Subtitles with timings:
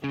[0.00, 0.06] Y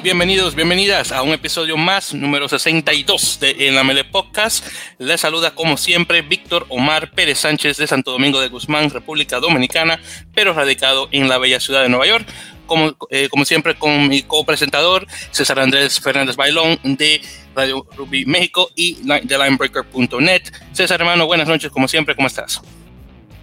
[0.00, 4.66] bienvenidos, bienvenidas a un episodio más, número 62 de En la Mele Podcast.
[4.98, 9.98] Les saluda como siempre Víctor Omar Pérez Sánchez de Santo Domingo de Guzmán, República Dominicana,
[10.34, 12.28] pero radicado en la bella ciudad de Nueva York.
[12.66, 17.22] Como, eh, como siempre con mi copresentador César Andrés Fernández Bailón de
[17.56, 20.42] Radio Ruby México y de linebreaker.net.
[20.72, 22.60] César hermano, buenas noches, como siempre, ¿cómo estás?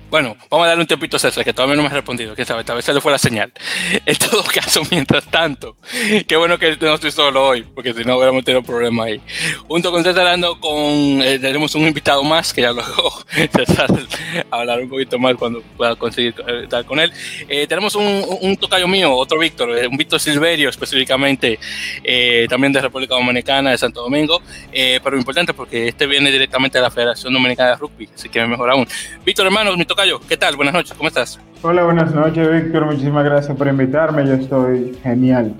[0.10, 2.34] Bueno, vamos a darle un tiempito a César, que todavía no me ha respondido.
[2.34, 3.52] Que sabe, tal vez se le fue la señal.
[4.06, 5.76] En todo caso, mientras tanto,
[6.28, 9.22] qué bueno que no estoy solo hoy, porque si no hubiéramos tenido problema ahí.
[9.68, 13.22] Junto con César ando con, eh, tenemos un invitado más, que ya luego
[13.56, 13.90] César
[14.50, 17.12] hablar un poquito más cuando pueda conseguir eh, estar con él.
[17.50, 21.60] Eh, tenemos un, un, tocayo mío, otro Víctor, un Víctor Silverio específicamente,
[22.48, 26.92] también de República Dominicana, de Santo Domingo, pero importante porque este viene directamente de la
[26.92, 28.88] Federación Dominicana de Rugby, así que mejor aún.
[29.26, 29.86] Víctor, hermano, mi
[30.30, 30.56] ¿qué tal?
[30.56, 31.40] Buenas noches, ¿cómo estás?
[31.64, 32.86] Hola, buenas noches, Víctor.
[32.86, 34.28] Muchísimas gracias por invitarme.
[34.28, 35.56] Yo estoy genial.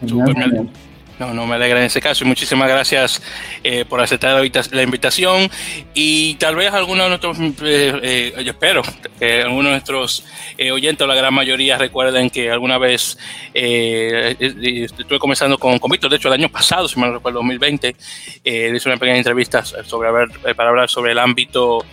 [0.00, 0.70] genial,
[1.18, 3.22] No, no me alegra en ese caso y muchísimas gracias
[3.62, 5.50] eh, por aceptar la invitación
[5.92, 8.80] y tal vez algunos de nuestros, eh, eh, yo espero
[9.18, 10.24] que algunos de nuestros
[10.72, 13.18] oyentes o la gran mayoría recuerden que alguna vez
[13.52, 17.94] estuve comenzando con, con Víctor, de hecho el año pasado, si me recuerdo, 2020,
[18.42, 20.08] hice una pequeña entrevista sobre,
[20.54, 21.84] para hablar sobre el ámbito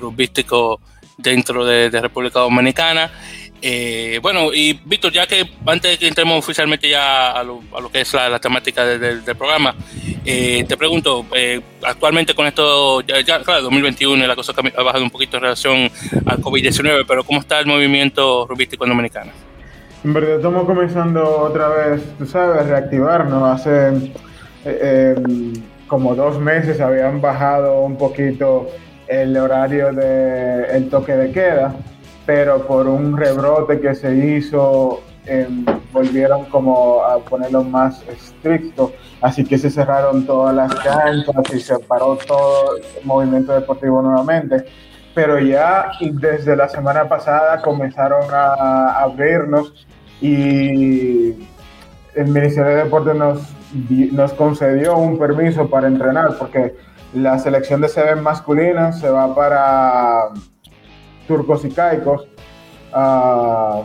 [0.00, 0.80] rugbyístico
[1.22, 3.10] dentro de, República Dominicana.
[3.64, 8.00] Eh, bueno, y Víctor, ya que antes de que entremos oficialmente ya a lo, que
[8.00, 9.74] es la, temática del programa,
[10.24, 15.10] eh, te pregunto, eh, actualmente con esto, ya, claro, 2021 la cosa ha bajado un
[15.10, 15.90] poquito en relación
[16.26, 19.32] al COVID-19, pero ¿cómo está el movimiento rubístico en Dominicana?
[20.04, 23.60] En verdad estamos comenzando otra vez, tú sabes, a reactivarnos.
[23.60, 24.12] Hace
[25.86, 28.70] como dos meses habían bajado un poquito
[29.12, 31.74] el horario del el toque de queda,
[32.24, 39.44] pero por un rebrote que se hizo, em, volvieron como a ponerlo más estricto, así
[39.44, 44.64] que se cerraron todas las canchas y se paró todo el movimiento deportivo nuevamente.
[45.14, 49.86] Pero ya desde la semana pasada comenzaron a abrirnos
[50.22, 51.34] y
[52.14, 53.42] el Ministerio de Deportes nos,
[54.12, 56.74] nos concedió un permiso para entrenar, porque
[57.14, 60.28] la selección de Seven masculina se va para
[61.26, 62.26] Turcos y Caicos
[62.92, 63.82] a,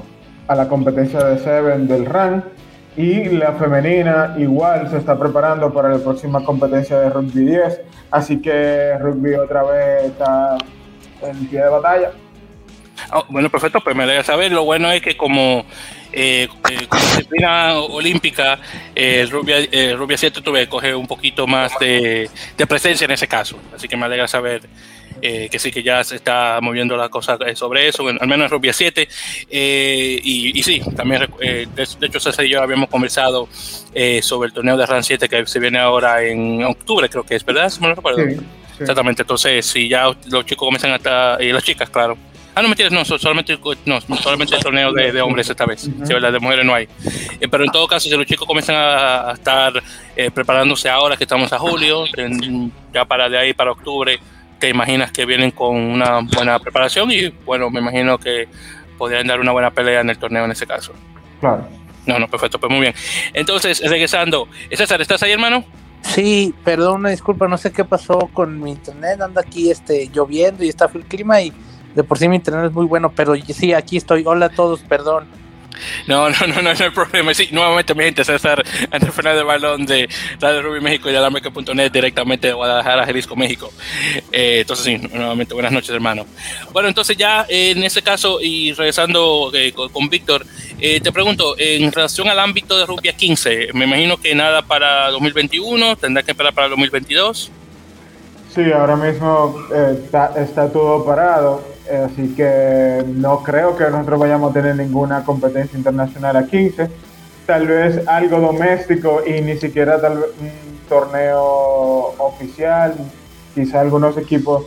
[0.47, 2.43] la competencia de Seven del RAN.
[2.95, 7.81] Y la femenina igual se está preparando para la próxima competencia de rugby 10.
[8.09, 10.57] Así que rugby otra vez está
[11.21, 12.11] en pie de batalla.
[13.13, 14.51] Oh, bueno, perfecto, pues me alegra saber.
[14.51, 15.63] Lo bueno es que como
[16.11, 18.59] eh, eh, como disciplina olímpica,
[18.95, 22.29] eh, Rubia, eh, Rubia 7 tuve que coger un poquito más de,
[22.67, 23.57] presencia en ese caso.
[23.75, 24.61] Así que me alegra saber
[25.21, 28.49] eh, que sí, que ya se está moviendo la cosa sobre eso, al menos en
[28.49, 29.07] Rubia 7.
[29.49, 33.47] Y, y, sí, también, de, hecho, César y yo habíamos conversado
[34.21, 37.45] sobre el torneo de RAN 7 que se viene ahora en octubre, creo que es,
[37.45, 37.69] ¿verdad?
[37.69, 38.21] Si me lo recuerdo.
[38.79, 42.15] Exactamente, entonces si ya los chicos comienzan a y las chicas, claro,
[42.57, 45.81] Ah, no, mentiras, no, solamente, no, solamente el torneo de, hombres esta vez.
[45.81, 46.31] Sí, ¿verdad?
[46.31, 46.87] De mujeres no hay.
[47.39, 49.73] Eh, pero en todo caso, si los chicos comienzan a, estar
[50.15, 52.05] eh, preparándose ahora que estamos a julio,
[52.91, 54.19] ya para de ahí para octubre,
[54.57, 58.47] te imaginas que vienen con una buena preparación y bueno, me imagino que
[58.97, 60.93] podrían dar una buena pelea en el torneo en ese caso.
[61.39, 61.67] Claro.
[62.07, 62.95] No, no, perfecto, pues muy bien.
[63.33, 65.63] Entonces, regresando, César, ¿estás ahí, hermano?
[66.01, 70.63] Sí, perdón, una disculpa, no sé qué pasó con mi internet, anda aquí este lloviendo
[70.63, 71.53] y está el clima y
[71.97, 74.21] de por sí mi internet es muy bueno, pero sí, aquí estoy.
[74.23, 75.25] Hola a todos, perdón.
[76.05, 77.33] No, no, no, no, no hay problema.
[77.33, 80.07] Sí, nuevamente mi gente, César Andrés Fernández Balón de
[80.39, 83.73] Radio Rubí México y de Alamerica.net directamente de Guadalajara, Jalisco, México.
[84.31, 86.27] Eh, entonces, sí, nuevamente buenas noches, hermano.
[86.71, 90.45] Bueno, entonces ya eh, en ese caso y regresando eh, con, Víctor,
[90.79, 95.95] te pregunto, en relación al ámbito de Rubia 15, me imagino que nada para 2021,
[95.95, 97.51] tendrá que esperar para 2022.
[98.57, 104.53] Sí, ahora mismo está, está todo parado así que no creo que nosotros vayamos a
[104.55, 106.89] tener ninguna competencia internacional a 15.
[107.45, 112.95] Tal vez algo doméstico y ni siquiera tal un torneo oficial.
[113.53, 114.63] Quizá algunos equipos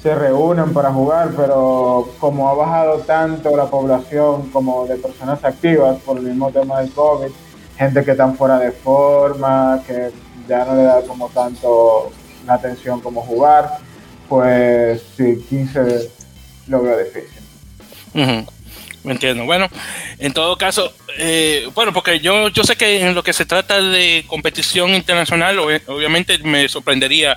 [0.00, 5.98] se reúnen para jugar, pero como ha bajado tanto la población como de personas activas
[6.06, 7.32] por el mismo tema del COVID,
[7.76, 10.12] gente que están fuera de forma, que
[10.48, 12.12] ya no le da como tanto
[12.46, 13.78] la atención como jugar,
[14.28, 16.10] pues sí, 15
[16.68, 17.42] lo veo difícil.
[19.04, 19.44] Me entiendo.
[19.44, 19.68] Bueno,
[20.18, 23.80] en todo caso, eh, bueno, porque yo, yo sé que en lo que se trata
[23.80, 27.36] de competición internacional, obviamente me sorprendería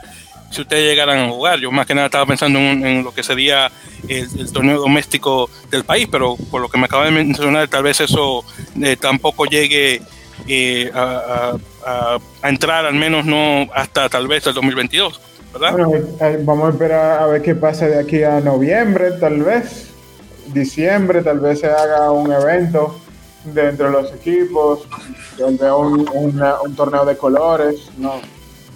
[0.51, 1.59] si ustedes llegaran a jugar.
[1.59, 3.71] Yo más que nada estaba pensando en, lo que sería
[4.07, 7.99] el, torneo doméstico del país, pero por lo que me acaba de mencionar, tal vez
[7.99, 8.45] eso
[8.81, 10.01] eh, tampoco llegue
[10.47, 11.53] eh, a,
[12.43, 15.21] entrar, al menos no hasta tal vez el 2022,
[15.53, 15.73] ¿verdad?
[16.43, 19.89] vamos a esperar a ver qué pasa de aquí a noviembre, tal vez,
[20.47, 22.99] diciembre, tal vez se haga un evento
[23.45, 24.87] dentro de los equipos,
[25.37, 28.21] donde un, un torneo de colores, no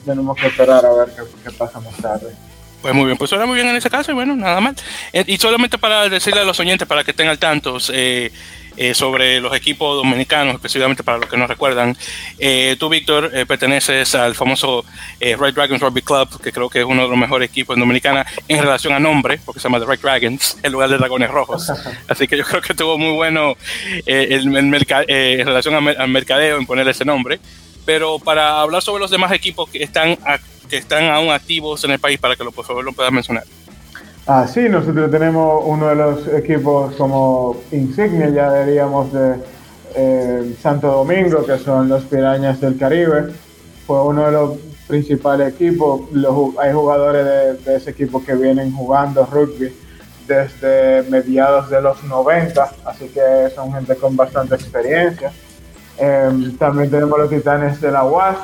[0.06, 1.10] tenemos que esperar a ver
[1.44, 2.34] qué, pasa más tarde.
[2.82, 4.76] Pues muy bien, pues suena muy bien en ese caso y bueno, nada más.
[5.12, 8.32] Eh, y solamente para decirle a los oyentes, para que estén al tanto eh,
[8.80, 11.96] eh, sobre los equipos dominicanos, específicamente para los que no recuerdan,
[12.80, 14.86] tú, Víctor, perteneces al famoso
[15.20, 18.26] Red Dragons Rugby Club, que creo que es uno de los mejores equipos en Dominicana
[18.48, 21.72] en relación a nombre, porque se llama The Red Dragons, en lugar de Dragones Rojos.
[22.08, 23.56] Así que yo creo que estuvo muy bueno
[24.06, 27.40] el, en relación al mercadeo en poner ese nombre.
[27.86, 30.18] Pero para hablar sobre los demás equipos que están,
[30.70, 33.44] que están aún activos en el país, para que lo, por favor lo puedas mencionar.
[34.32, 39.38] Ah, sí, nosotros tenemos uno de los equipos como insignia, ya diríamos, de
[39.96, 43.34] eh, Santo Domingo, que son los Pirañas del Caribe.
[43.88, 46.02] Fue uno de los principales equipos.
[46.60, 49.76] hay jugadores de, de, ese equipo que vienen jugando rugby
[50.28, 55.32] desde mediados de los 90, así que son gente con bastante experiencia.
[55.98, 58.38] Em, también tenemos los Titanes de la UAS,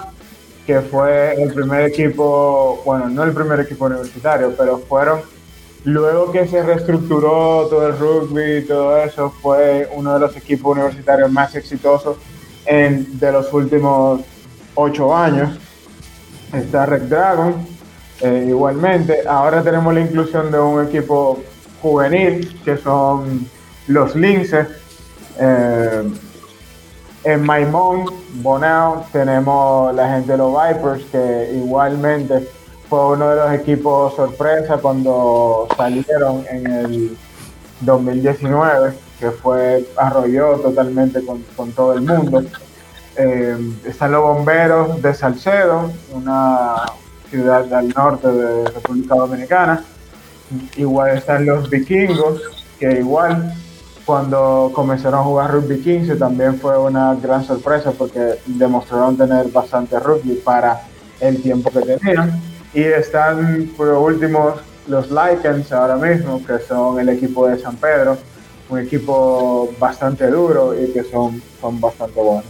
[0.65, 5.34] que fue el primer equipo, bueno, no el primer equipo universitario, pero fueron,
[5.85, 10.75] luego que se reestructuró todo el rugby y todo eso, fue uno de los equipos
[10.75, 12.17] universitarios más exitosos
[12.65, 14.21] de los últimos
[14.73, 15.57] ocho años.
[16.51, 17.55] Está Red Dragon,
[18.21, 19.27] eh, igualmente.
[19.27, 21.41] Ahora tenemos la inclusión de un equipo
[21.81, 23.47] juvenil, que son
[23.87, 24.67] los Linces.
[25.39, 26.03] Eh,
[27.25, 28.05] en Maimón,
[28.35, 32.47] Bonao, tenemos la gente de los Vipers, que igualmente
[32.89, 37.17] fue uno de los equipos sorpresa cuando salieron en el
[37.81, 42.43] 2019, que fue arrolló totalmente con, todo el mundo.
[43.17, 46.75] Eh, están los bomberos de Salcedo, una
[47.29, 49.83] ciudad al norte de República Dominicana.
[50.75, 52.41] Igual están los vikingos,
[52.79, 53.53] que igual
[54.05, 59.99] cuando comenzaron a jugar rugby 15 también fue una gran sorpresa porque demostraron tener bastante
[59.99, 60.83] rugby para
[61.19, 62.54] el tiempo que tenían.
[62.75, 64.55] Y están por último
[64.87, 68.17] los Lycans ahora mismo, que son el equipo de San Pedro,
[68.69, 72.45] un equipo bastante duro y que son, son bastante buenos.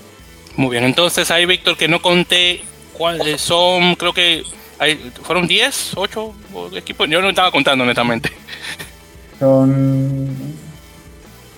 [0.58, 2.62] Muy bien, entonces ahí Víctor, que no conté
[2.98, 4.44] cuáles son, creo que
[4.80, 6.34] hay, fueron 10, 8
[6.76, 8.32] equipos, yo no estaba contando honestamente.
[9.40, 10.56] Son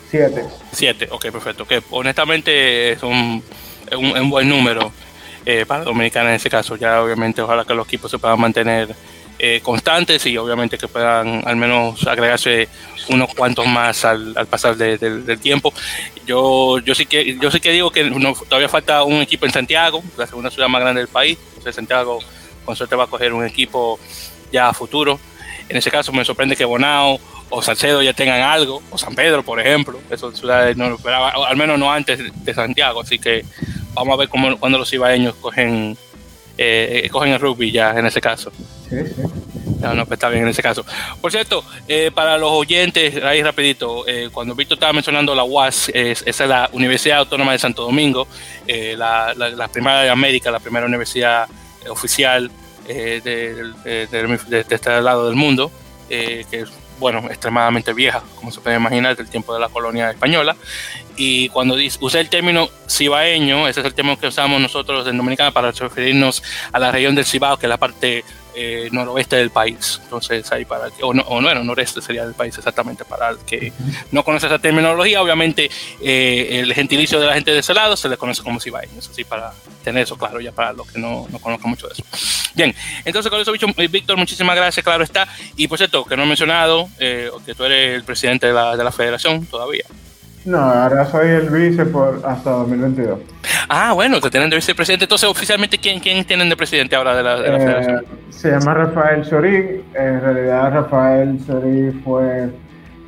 [0.10, 0.46] Siete.
[0.72, 1.66] Siete, ok, perfecto.
[1.66, 3.44] Que honestamente es un,
[3.92, 4.92] un, buen número
[5.50, 6.76] eh, para Dominicana en ese caso.
[6.76, 8.94] Ya obviamente ojalá que los equipos se puedan mantener
[9.40, 12.68] eh, constantes y obviamente que puedan al menos agregarse
[13.08, 15.74] unos cuantos más al, pasar del tiempo.
[16.26, 18.12] Yo, yo sí que yo sí que digo que
[18.50, 21.38] todavía falta un equipo en Santiago, la segunda ciudad más grande del país.
[21.48, 22.20] Entonces Santiago
[22.66, 23.98] con suerte va a coger un equipo
[24.52, 25.18] ya futuro.
[25.70, 29.44] En ese caso me sorprende que Bonao o Salcedo ya tengan algo, o San Pedro,
[29.44, 33.46] por ejemplo, esas ciudades no lo esperaba, al menos no antes de Santiago, así que
[33.98, 35.98] vamos a ver cómo, cuando los ibaeños cogen,
[36.58, 38.52] eh, cogen el rugby ya en ese caso.
[38.90, 39.22] Sí, sí.
[39.82, 40.86] No, no, pues está bien en ese caso.
[41.22, 45.90] Por cierto, eh, para los oyentes, ahí rapidito, eh, cuando Víctor estaba mencionando la UAS,
[45.90, 48.28] esa es la Universidad Autónoma de Santo Domingo,
[48.68, 51.48] la, la, primera de América, la primera universidad
[51.90, 52.50] oficial
[52.88, 55.72] de, de, este lado del mundo,
[56.10, 56.70] que es
[57.00, 60.56] bueno, extremadamente vieja, como se puede imaginar, del tiempo de la colonia española.
[61.18, 65.52] Y cuando usé el término cibaeño, ese es el término que usamos nosotros en Dominicana
[65.52, 68.24] para referirnos a la región del Cibao, que es la parte
[68.60, 70.00] eh, noroeste del país.
[70.04, 73.72] Entonces, ahí para o no, o no, noreste sería del país exactamente, para el que
[74.12, 75.70] no conoce esa terminología, obviamente
[76.02, 79.24] eh, el gentilicio de la gente de ese lado se le conoce como cibaeños, así
[79.24, 82.04] para tener eso claro, ya para los que no, no conozcan mucho de eso.
[82.56, 82.74] Bien,
[83.06, 85.28] entonces con eso, eh, Víctor, muchísimas gracias, claro está.
[85.56, 88.84] Y por cierto, que no he mencionado que tú eres el presidente de la, de
[88.84, 89.86] la federación todavía.
[90.48, 93.20] No, ahora soy el vice por hasta 2022.
[93.68, 95.04] Ah, bueno, te tienen de vicepresidente.
[95.04, 98.06] Entonces, oficialmente, ¿quién, quién tienen de presidente ahora de la, de la eh, federación?
[98.30, 99.84] Se llama Rafael Sorí.
[99.94, 102.50] En realidad, Rafael Sorí fue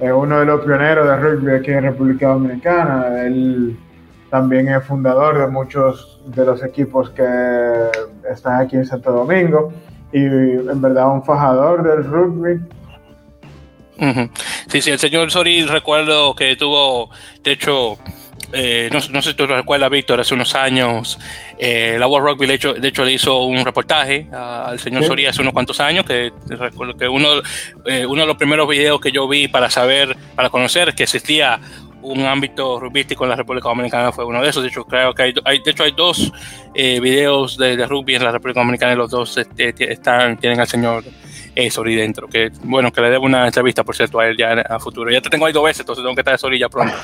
[0.01, 3.24] eh, uno de los pioneros de rugby aquí en República Dominicana.
[3.25, 3.79] Él
[4.29, 7.24] también es fundador de muchos de los equipos que
[8.29, 9.72] están aquí en Santo Domingo
[10.12, 12.60] y en verdad un fajador del rugby
[14.68, 17.10] Sí, sí, el señor Sori recuerdo que tuvo,
[17.44, 17.98] de hecho,
[18.53, 21.20] eh, no, sé si tú recuerdas, Víctor, hace unos años,
[21.58, 25.29] eh, la World Rugby, de hecho, de hecho, le hizo un reportaje al señor Soria
[25.29, 27.41] hace unos cuantos años, que recuerdo que uno,
[28.08, 31.60] uno de los primeros videos que yo vi para saber, para conocer que existía
[32.01, 34.63] un ámbito rugbístico en la República Dominicana fue uno de esos.
[34.63, 36.32] De hecho, creo que hay, de hecho hay dos
[36.74, 41.03] videos de, rugby en la República Dominicana y los dos este, están, tienen al señor
[41.60, 42.28] eh, Sori dentro.
[42.28, 45.12] Que bueno, que le debo una entrevista, por cierto, a él ya a futuro.
[45.12, 46.96] Ya te tengo ahí dos veces, entonces tengo que estar de Sori ya pronto.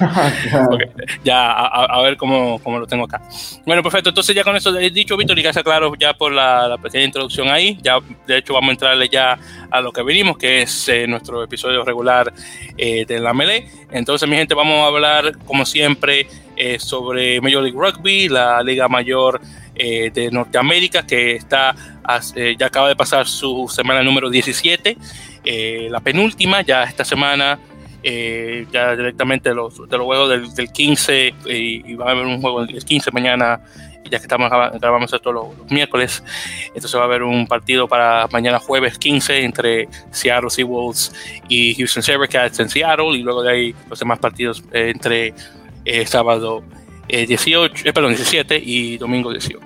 [1.24, 3.22] ya a, ver cómo, cómo, lo tengo acá.
[3.66, 4.10] Bueno, perfecto.
[4.10, 7.78] Entonces, ya con eso dicho, Víctor, y gracias, claro, ya por la, pequeña introducción ahí.
[7.82, 9.38] Ya, de hecho, vamos a entrarle ya
[9.70, 12.32] a lo que venimos, que es eh, nuestro episodio regular
[12.78, 13.68] eh, de la Melee.
[13.92, 18.88] Entonces, mi gente, vamos a hablar, como siempre, eh, sobre Major League Rugby, la liga
[18.88, 19.42] mayor
[19.76, 21.76] eh, de Norteamérica, que está
[22.36, 24.98] eh, ya acaba de pasar su semana número 17,
[25.44, 27.60] eh, la penúltima, ya esta semana,
[28.04, 32.62] ya directamente de los, de los juegos del, 15, y va a haber un juego
[32.62, 33.60] el 15 mañana,
[34.04, 34.48] ya que estamos
[34.80, 36.24] grabamos esto los, los, miércoles,
[36.68, 41.12] entonces va a haber un partido para mañana jueves 15 entre Seattle Seawolves
[41.50, 45.34] y Houston Sabercats en Seattle, y luego de ahí los demás partidos entre
[46.06, 46.64] sábado
[47.08, 49.60] 18, eh, perdón, 17 y domingo 18.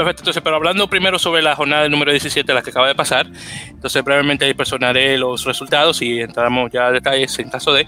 [0.00, 3.26] Perfecto, entonces, pero hablando primero sobre la jornada número 17, la que acaba de pasar,
[3.68, 7.86] entonces brevemente ahí personaré los resultados y entramos ya a detalles en caso de.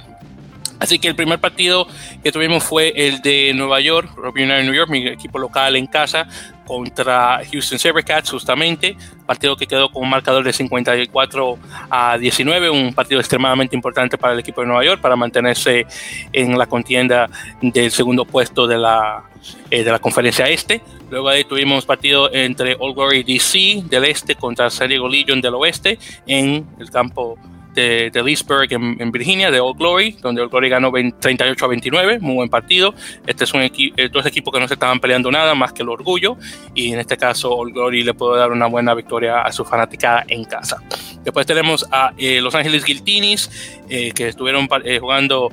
[0.82, 1.86] Así que el primer partido
[2.24, 5.86] que tuvimos fue el de Nueva York, Rugby United New York, mi equipo local en
[5.86, 6.26] casa,
[6.66, 11.56] contra Houston Sabercats, justamente, partido que quedó con un marcador de 54
[11.88, 15.86] a 19, un partido extremadamente importante para el equipo de Nueva York para mantenerse
[16.32, 19.22] en la contienda del segundo puesto de la,
[19.70, 20.82] eh, de la conferencia este.
[21.10, 25.54] Luego ahí tuvimos partido entre All Glory DC del este contra San Diego Legion del
[25.54, 25.96] oeste
[26.26, 27.38] en el campo
[27.74, 32.18] de, de Leesburg en, Virginia, de Old Glory, donde Old Glory ganó 38 a 29,
[32.20, 32.94] muy buen partido.
[33.26, 35.82] Este es un equipo, eh, dos equipos que no se estaban peleando nada más que
[35.82, 36.36] el orgullo,
[36.74, 40.24] y en este caso Old Glory le pudo dar una buena victoria a su fanaticada
[40.28, 40.82] en casa.
[41.22, 44.68] Después tenemos a eh, Los Ángeles Guiltinis, eh, que estuvieron
[45.00, 45.50] jugando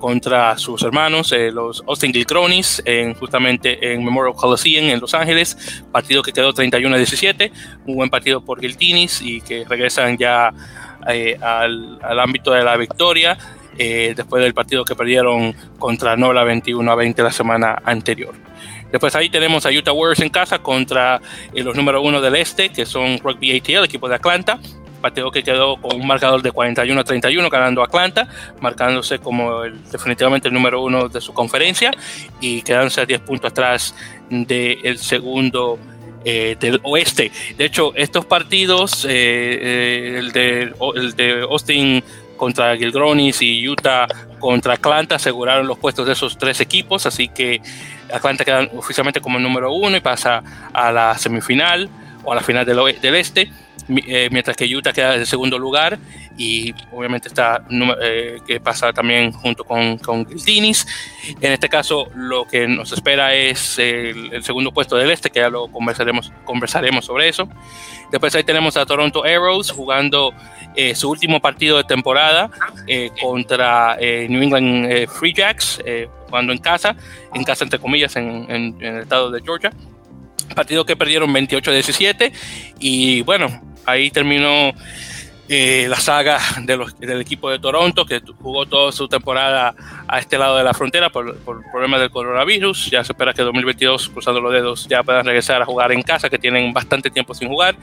[0.00, 6.20] contra sus hermanos, los Austin Gilcronis, en, justamente en Memorial Coliseum en Los Ángeles, partido
[6.20, 7.52] que quedó 31 a 17,
[7.86, 10.52] un buen partido por Giltinis y que regresan ya
[11.08, 13.36] eh, al, ámbito de la victoria
[13.78, 18.34] eh, después del partido que perdieron contra Nola 21 a 20 la semana anterior.
[18.90, 21.20] Después ahí tenemos a Utah Warriors en casa contra
[21.54, 24.58] eh, los número uno del este, que son Rugby ATL, equipo de Atlanta.
[25.00, 28.28] Partido que quedó con un marcador de 41 a 31, ganando Atlanta,
[28.60, 31.90] marcándose como el, definitivamente el número uno de su conferencia
[32.40, 33.96] y quedándose a 10 puntos atrás
[34.30, 35.78] del segundo
[36.24, 37.30] eh, del oeste.
[37.56, 42.02] De hecho, estos partidos, eh, eh, el, de, el de Austin
[42.36, 47.60] contra Gilgronis y Utah contra Atlanta aseguraron los puestos de esos tres equipos, así que
[48.12, 51.88] Atlanta queda oficialmente como el número uno y pasa a la semifinal
[52.24, 53.50] o a la final del, del este.
[54.06, 55.98] Eh, mientras que Utah queda en segundo lugar
[56.36, 57.64] y obviamente está
[58.00, 60.86] eh, que pasa también junto con, con Giltinis.
[61.40, 65.50] En este caso lo que nos espera es el, segundo puesto del este, que ya
[65.50, 67.48] lo conversaremos, conversaremos sobre eso.
[68.10, 70.32] Después ahí tenemos a Toronto Arrows jugando
[70.74, 72.50] eh, su último partido de temporada
[73.20, 75.80] contra New England Free Jacks,
[76.26, 76.94] jugando en casa,
[77.34, 79.72] en casa entre comillas en, en el estado de Georgia
[80.54, 82.32] partido que perdieron 28-17
[82.78, 84.72] y bueno, ahí terminó
[85.48, 89.74] eh, la saga del equipo de Toronto, que jugó toda su temporada
[90.08, 92.90] a este lado de la frontera por, por problemas del coronavirus.
[92.90, 96.30] Ya se espera que 2022, cruzando los dedos, ya puedan regresar a jugar en casa,
[96.30, 97.76] que tienen bastante tiempo sin jugar.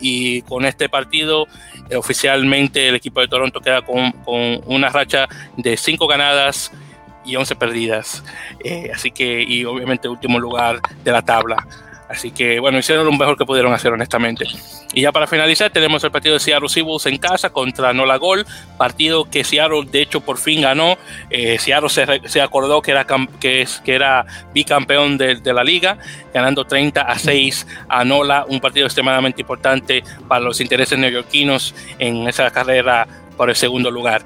[0.00, 1.48] Y con este partido,
[1.90, 4.12] eh, oficialmente el equipo de Toronto queda con,
[4.66, 5.26] una racha
[5.56, 6.70] de 5 ganadas
[7.24, 8.22] y 11 perdidas.
[8.62, 11.66] Eh, así que, y obviamente último lugar de la tabla.
[12.08, 14.46] Así que bueno, hicieron lo mejor que pudieron hacer honestamente.
[14.94, 18.46] Y ya para finalizar tenemos el partido de Seattle Seawolves en casa contra Nola Gol,
[18.78, 20.96] partido que Seattle de hecho por fin ganó.
[21.28, 21.90] Eh, Seattle
[22.24, 23.06] se, acordó que era,
[23.38, 24.24] que, era
[24.54, 25.98] bicampeón de, la liga,
[26.32, 32.26] ganando 30 a 6 a Nola, un partido extremadamente importante para los intereses neoyorquinos en
[32.26, 33.06] esa carrera
[33.38, 34.22] por el segundo lugar.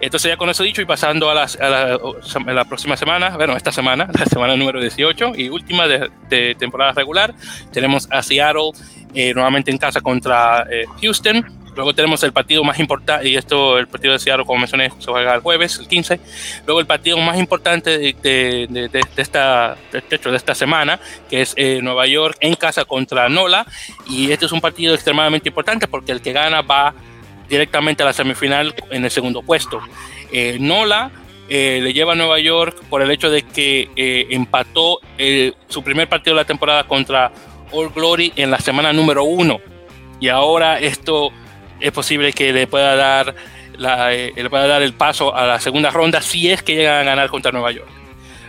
[0.00, 4.26] Entonces ya con eso dicho y pasando a, la, próxima semana, bueno, esta semana, la
[4.26, 7.34] semana número 18 y última de, temporada regular,
[7.70, 8.72] tenemos a Seattle
[9.14, 11.46] eh, nuevamente en casa contra eh, Houston.
[11.76, 15.10] Luego tenemos el partido más importante, y esto, el partido de Seattle, como mencioné, se
[15.10, 16.18] juega el jueves, el 15.
[16.64, 18.16] Luego el partido más importante de,
[18.70, 20.98] de, esta, de, hecho, de esta semana,
[21.28, 23.66] que es eh, Nueva York en casa contra Nola.
[24.08, 26.94] Y este es un partido extremadamente importante porque el que gana va
[27.48, 29.80] directamente a la semifinal en el segundo puesto.
[30.32, 31.10] Eh, Nola
[31.48, 35.00] eh, le lleva a Nueva York por el hecho de que eh, empató
[35.68, 37.32] su primer partido de la temporada contra
[37.72, 39.60] All Glory en la semana número uno.
[40.20, 41.30] Y ahora esto
[41.80, 43.34] es posible que le pueda dar,
[43.78, 47.28] le pueda dar el paso a la segunda ronda si es que llegan a ganar
[47.28, 47.88] contra Nueva York.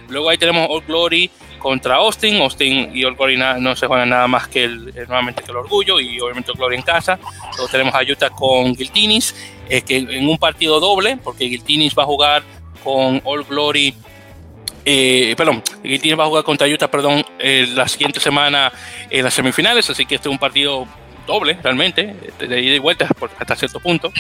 [0.10, 2.42] Luego ahí tenemos All Glory contra Austin.
[2.42, 6.20] Austin y Glory no se juegan nada más que el, nuevamente que el orgullo y
[6.20, 7.20] obviamente All Glory en casa.
[7.56, 9.36] Luego tenemos a Utah con Giltinis,
[9.70, 12.44] eh, que en un partido doble, porque Giltinis va a jugar
[12.84, 13.94] con All Glory.
[14.86, 18.72] Eh, perdón, Giltinis va a jugar contra Utah, perdón, eh, la siguiente semana
[19.10, 20.88] en las semifinales, así que este es un partido
[21.28, 23.08] doble realmente, de ida y vuelta
[23.38, 24.12] hasta cierto punto,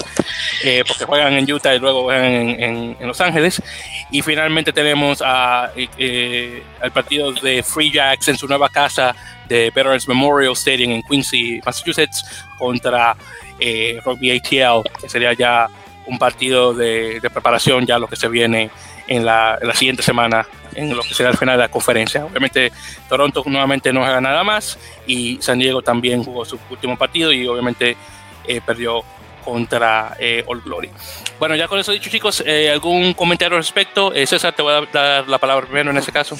[0.63, 3.61] eh, porque juegan en Utah y luego juegan en, Los Ángeles.
[4.11, 9.15] Y finalmente tenemos a, eh, al partido de Free Jacks en su nueva casa
[9.47, 12.23] de Veterans Memorial Stadium en Quincy, Massachusetts,
[12.59, 13.15] contra
[13.59, 15.67] eh, Rugby ATL, que sería ya
[16.05, 18.69] un partido de, preparación, ya lo que se viene
[19.07, 20.45] en la siguiente semana
[20.77, 22.23] en lo que será el final de la conferencia.
[22.25, 22.71] Obviamente
[23.09, 27.45] Toronto nuevamente no juega nada más y San Diego también jugó su último partido y
[27.47, 27.97] obviamente
[28.47, 29.01] eh, perdió
[29.43, 30.91] contra eh, All Glory.
[31.39, 34.11] Bueno, ya con eso dicho chicos, eh, ¿algún comentario al respecto?
[34.25, 36.37] César, te voy a dar la palabra primero en ese caso.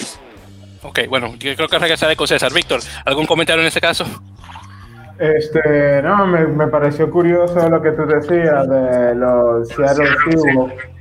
[0.83, 2.53] Ok, bueno, creo que regresaré con César.
[2.53, 4.05] Víctor, ¿algún comentario en ese caso?
[5.19, 10.96] Este, no, me, me pareció curioso lo que tú decías de los Seattle Seahawks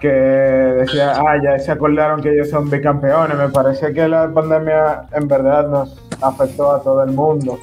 [0.00, 3.36] que decía, ah, ya se acordaron que ellos son bicampeones.
[3.36, 7.58] Me parece que la pandemia en verdad nos afectó a todo el mundo.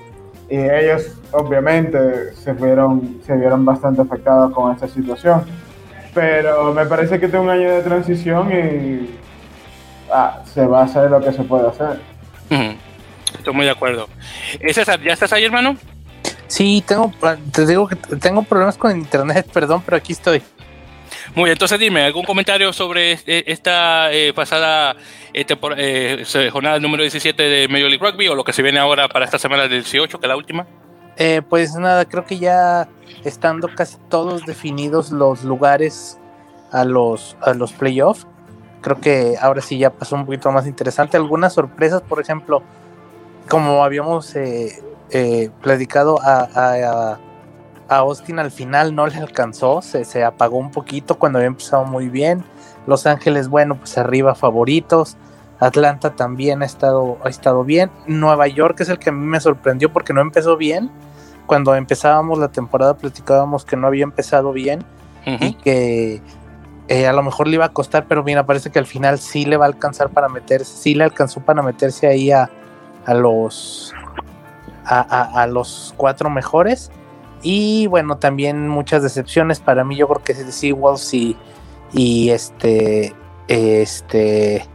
[0.50, 5.44] Y ellos, obviamente, se vieron, se vieron bastante afectados con esta situación.
[6.14, 9.20] Pero me parece que es un año de transición y
[10.12, 12.00] ah, se va a hacer lo que se puede hacer.
[13.38, 14.08] Estoy muy de acuerdo.
[14.72, 15.76] César, ¿ya estás ahí, hermano?
[16.48, 17.12] Sí, tengo,
[17.52, 20.42] te digo que tengo problemas con internet, perdón, pero aquí estoy.
[21.34, 24.96] Muy bien, entonces dime, ¿algún comentario sobre este, esta eh, pasada
[25.34, 29.26] eh, jornada número 17 de Major League Rugby o lo que se viene ahora para
[29.26, 30.68] esta semana del 18, que es la última?
[31.18, 32.88] Eh, pues nada, creo que ya
[33.24, 36.20] estando casi todos definidos los lugares
[36.72, 38.28] a los, a los playoffs,
[38.82, 41.18] creo que ahora sí ya pasó un poquito más interesante.
[41.18, 42.62] Algunas sorpresas, por ejemplo,
[43.50, 44.34] como habíamos
[45.62, 47.20] platicado a a
[47.88, 52.44] Austin al final no le alcanzó, se, apagó un poquito cuando había empezado muy bien.
[52.88, 55.18] Los Ángeles, bueno, pues arriba favoritos.
[55.60, 57.92] Atlanta también ha estado, ha estado bien.
[58.08, 60.92] Nueva York es el que a mí me sorprendió porque no empezó bien.
[61.46, 64.84] Cuando empezábamos la temporada platicábamos que no había empezado bien
[65.26, 66.22] y que
[66.88, 69.46] eh, a lo mejor le iba a costar, pero bien, parece que al final sí
[69.46, 72.50] le va a alcanzar para meterse, sí le alcanzó para meterse ahí a,
[73.08, 73.94] los
[74.86, 76.92] a los cuatro mejores
[77.46, 79.96] y bueno, también muchas decepciones para mí.
[79.96, 81.38] Yo creo que es de Seawolves y,
[81.94, 83.14] y este,
[83.48, 84.66] este,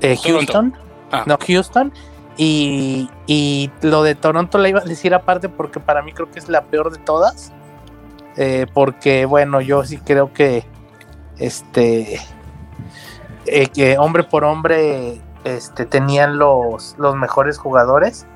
[0.00, 0.72] eh, Houston.
[1.10, 1.24] Ah.
[1.26, 1.92] No, Houston.
[2.36, 6.38] Y, y, lo de Toronto le iba a decir aparte porque para mí creo que
[6.38, 7.52] es la peor de todas.
[8.36, 10.64] Eh, porque bueno, yo sí creo que
[11.38, 12.20] este
[13.46, 18.26] eh, que hombre por hombre este, tenían los, los mejores jugadores.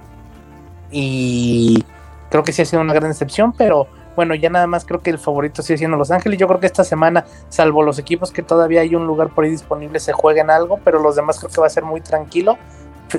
[0.91, 1.85] Y
[2.31, 5.11] creo que sí ha sido una gran excepción, pero bueno, ya nada más creo que
[5.11, 6.39] el favorito sigue siendo Los Ángeles.
[6.39, 9.51] Yo creo que esta semana, salvo los equipos que todavía hay un lugar por ahí
[9.51, 12.59] disponible, se jueguen algo, pero los demás creo que va a ser muy tranquilo,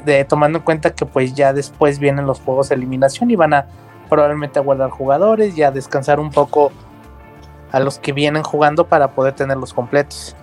[0.05, 3.53] de, tomando en cuenta que pues ya después vienen los juegos de eliminación y van
[3.53, 3.67] a
[4.09, 6.71] probablemente a guardar jugadores y a descansar un poco
[7.71, 10.35] a los que vienen jugando para poder tenerlos completos.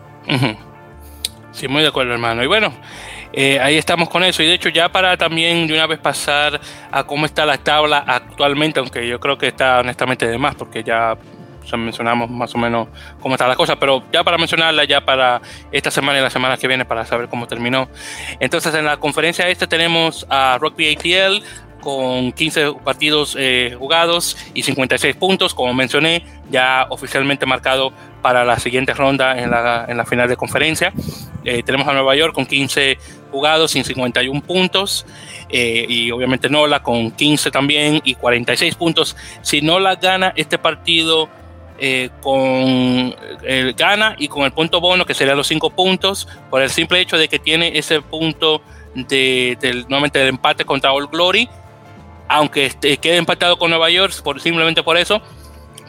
[1.53, 2.43] Sí, muy de acuerdo, hermano.
[2.43, 2.73] Y bueno,
[3.41, 4.43] eh, ahí estamos con eso.
[4.43, 8.03] Y de hecho, ya para también de una vez pasar a cómo está la tabla
[8.05, 11.17] actualmente, aunque yo creo que está honestamente de más, porque ya
[11.77, 12.89] mencionamos más o menos
[13.21, 16.57] cómo está la cosa, pero ya para mencionarla, ya para esta semana y la semana
[16.57, 17.89] que viene, para saber cómo terminó.
[18.41, 21.45] Entonces, en la conferencia esta tenemos a Rugby ATL
[21.81, 28.59] con 15 partidos eh, jugados y 56 puntos, como mencioné, ya oficialmente marcado para la
[28.59, 30.93] siguiente ronda en la, en la final de conferencia.
[31.45, 32.99] Eh, tenemos a Nueva York con 15
[33.31, 35.07] jugados y 51 puntos.
[35.51, 39.17] Eh, y obviamente Nola con 15 también y 46 puntos.
[39.43, 41.29] Si Nola gana este partido
[42.21, 43.15] con
[43.45, 46.99] el gana y con el punto bono, que serían los 5 puntos, por el simple
[46.99, 48.63] hecho de que tiene ese punto
[49.07, 51.49] de, nuevamente del empate contra All Glory,
[52.29, 55.23] aunque este, quede empatado con Nueva York, simplemente por eso,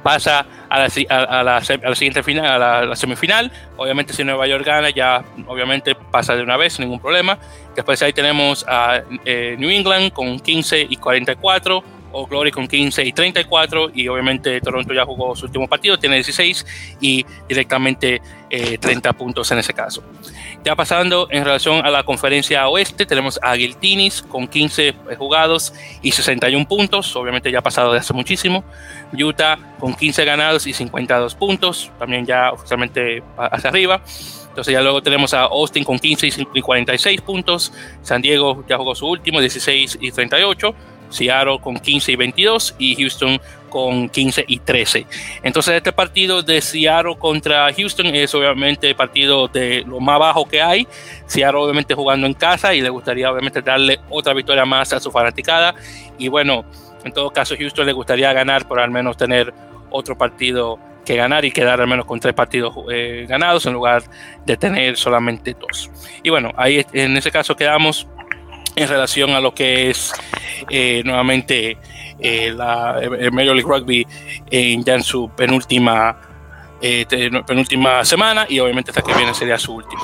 [0.03, 3.51] pasa a la, siguiente final, a la, semifinal.
[3.77, 7.37] Obviamente, si Nueva York gana, ya obviamente pasa de una vez, ningún problema.
[7.75, 13.05] Después ahí tenemos a eh, New England con 15 y 44, o Glory con 15
[13.05, 19.13] y 34 y obviamente Toronto ya jugó su último partido, tiene 16 y directamente 30
[19.13, 20.03] puntos en ese caso.
[20.69, 26.11] Ya pasando en relación a la conferencia oeste, tenemos a Guiltinis con 15 jugados y
[26.11, 28.63] 61 puntos, obviamente ya ha pasado de hace muchísimo.
[29.11, 34.03] Utah con 15 ganados y 52 puntos, también ya oficialmente hacia arriba.
[34.49, 38.93] Entonces ya luego tenemos a Austin con 15 y 46 puntos, San Diego ya jugó
[38.93, 40.75] su último, 16 y 38,
[41.09, 45.05] Seattle con 15 y 22 y Houston con 15 y 13.
[45.43, 50.47] Entonces este partido de Seattle contra Houston es obviamente el partido de lo más bajo
[50.47, 50.87] que hay.
[51.25, 55.11] Seattle obviamente jugando en casa y le gustaría obviamente darle otra victoria más a su
[55.11, 55.75] fanaticada.
[56.17, 56.65] Y bueno,
[57.03, 59.53] en todo caso Houston le gustaría ganar por al menos tener
[59.89, 64.03] otro partido que ganar y quedar al menos con tres partidos eh, ganados en lugar
[64.45, 65.89] de tener solamente dos.
[66.21, 68.07] Y bueno, ahí en ese caso quedamos
[68.75, 70.13] en relación a lo que es
[70.69, 71.77] eh, nuevamente
[72.19, 72.99] eh, la
[73.31, 74.07] Major League Rugby
[74.49, 76.17] en, ya en su penúltima,
[77.45, 80.01] penúltima semana y obviamente hasta que viene sería su último.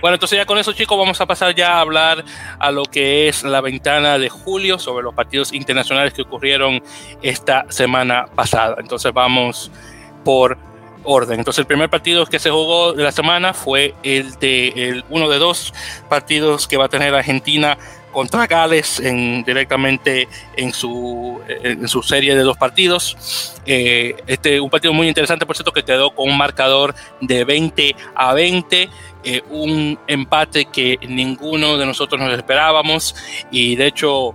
[0.00, 2.24] Bueno, entonces ya con eso chicos vamos a pasar ya a hablar
[2.58, 6.82] a lo que es la ventana de julio sobre los partidos internacionales que ocurrieron
[7.22, 8.76] esta semana pasada.
[8.78, 9.70] Entonces vamos
[10.24, 10.58] por
[11.04, 11.38] orden.
[11.38, 15.28] Entonces el primer partido que se jugó de la semana fue el de el uno
[15.28, 15.72] de dos
[16.08, 17.78] partidos que va a tener Argentina
[18.12, 23.52] contra Gales en, directamente en su, en su serie de dos partidos.
[23.66, 27.96] Eh, este un partido muy interesante, por cierto, que quedó con un marcador de 20
[28.14, 28.88] a 20.
[29.24, 33.14] Eh, un empate que ninguno de nosotros nos esperábamos
[33.52, 34.34] y de hecho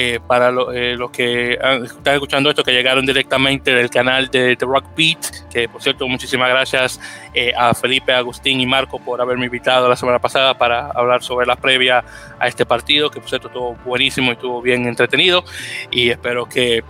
[0.00, 4.64] eh, para eh, los que están escuchando esto, que llegaron directamente del canal de The
[4.64, 7.00] Rock Beat, que por cierto, muchísimas gracias
[7.34, 11.48] eh, a Felipe, Agustín y Marco por haberme invitado la semana pasada para hablar sobre
[11.48, 12.04] la previa
[12.38, 15.42] a este partido, que por cierto estuvo buenísimo y estuvo bien entretenido.
[15.90, 16.84] Y espero que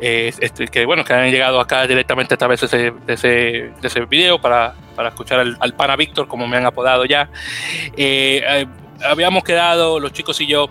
[0.00, 3.86] este, que bueno que hayan llegado acá directamente a través de ese, de ese, de
[3.86, 7.30] ese video para, para escuchar al, al, pana Víctor como me han apodado ya
[9.04, 10.70] habíamos quedado los chicos y yo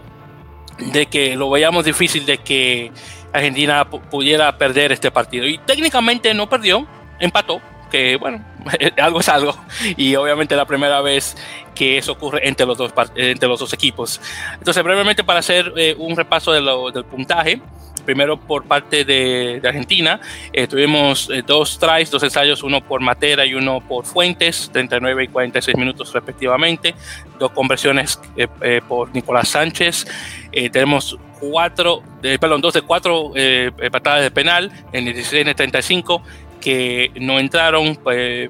[0.77, 2.91] de que lo veíamos difícil de que
[3.33, 5.45] Argentina pudiera perder este partido.
[5.45, 6.87] Y técnicamente no perdió,
[7.19, 8.43] empató, que bueno,
[9.01, 9.55] algo es algo.
[9.95, 11.35] Y obviamente la primera vez
[11.75, 14.19] que eso ocurre entre los dos, entre los dos equipos.
[14.53, 17.61] Entonces, brevemente para hacer eh, un repaso de lo, del puntaje,
[18.05, 20.19] primero por parte de, Argentina,
[20.53, 25.25] eh, tuvimos eh, dos tries, dos ensayos, uno por Matera y uno por Fuentes, 39
[25.25, 26.95] y 46 minutos respectivamente,
[27.37, 28.19] dos conversiones
[28.87, 30.07] por Nicolás Sánchez,
[30.71, 32.01] tenemos cuatro,
[32.39, 33.31] perdón, dos de cuatro
[33.91, 36.21] patadas de penal en el 16 en el 35
[36.59, 37.97] que no entraron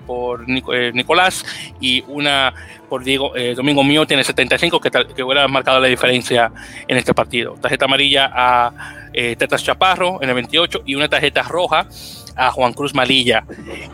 [0.06, 1.46] por Nicolás
[1.80, 2.54] y una
[2.88, 6.52] por Diego, eh, Domingo Mío tiene 75, que, que, hubiera marcado la diferencia
[6.88, 7.56] en este partido.
[7.60, 8.72] Tarjeta amarilla a
[9.14, 11.88] eh, Tetas Chaparro en el 28 y una tarjeta roja
[12.36, 13.44] a Juan Cruz Malilla,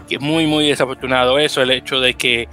[0.08, 2.48] que muy, muy desafortunado eso, el hecho de que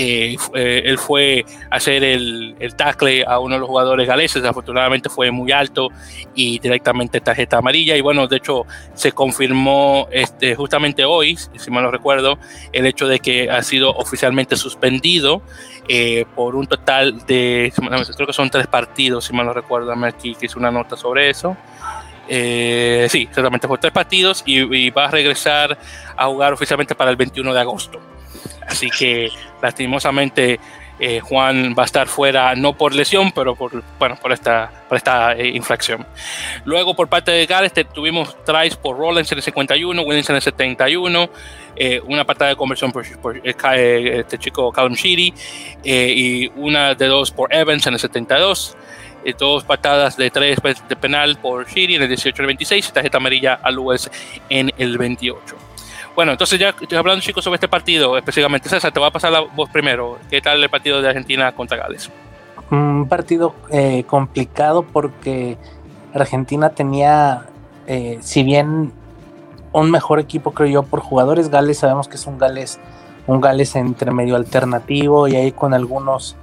[0.00, 4.44] eh, eh, él fue a hacer el, el, tackle a uno de los jugadores galeses,
[4.44, 5.88] afortunadamente fue muy alto
[6.36, 7.96] y directamente tarjeta amarilla.
[7.96, 12.38] Y bueno, de hecho se confirmó este, justamente hoy, si mal no recuerdo,
[12.72, 15.42] el hecho de que ha sido oficialmente suspendido
[15.88, 17.72] eh, por un total de,
[18.14, 21.28] creo que son tres partidos, si mal no recuerdo, aquí que hice una nota sobre
[21.28, 21.56] eso.
[22.28, 25.76] Sí, exactamente, por tres partidos y, y, va a regresar
[26.16, 28.00] a jugar oficialmente para el 21 de agosto.
[28.68, 29.30] Así que
[29.62, 30.60] lastimosamente
[31.00, 34.96] eh, Juan va a estar fuera no por lesión, pero por, bueno, por esta, por
[34.96, 36.04] esta eh, infracción.
[36.64, 40.42] Luego por parte de Gales tuvimos tries por Rollins en el 51, Williams en el
[40.42, 41.30] 71,
[41.76, 45.32] eh, una patada de conversión por, por este chico Callum Sheedy
[45.84, 48.76] y una de dos por Evans en el 72.
[49.38, 53.18] dos patadas de tres de penal por Sheedy en el 18 y 26 y tarjeta
[53.18, 54.10] amarilla a Lewis
[54.48, 55.67] en el 28.
[56.18, 59.38] Bueno, entonces ya, hablando chicos sobre este partido específicamente, César, te voy a pasar la
[59.42, 60.18] voz primero.
[60.28, 62.10] ¿Qué tal el partido de Argentina contra Gales?
[62.72, 65.56] Un partido eh, complicado porque
[66.12, 67.46] Argentina tenía,
[67.86, 68.90] eh, si bien
[69.72, 72.80] un mejor equipo creo yo por jugadores, Gales sabemos que es un Gales,
[73.28, 76.34] un Gales entre medio alternativo y ahí con algunos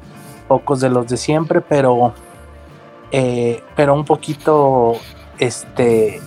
[0.47, 2.13] pocos de los de siempre, pero,
[3.11, 4.93] eh, pero un poquito,
[5.37, 6.21] este,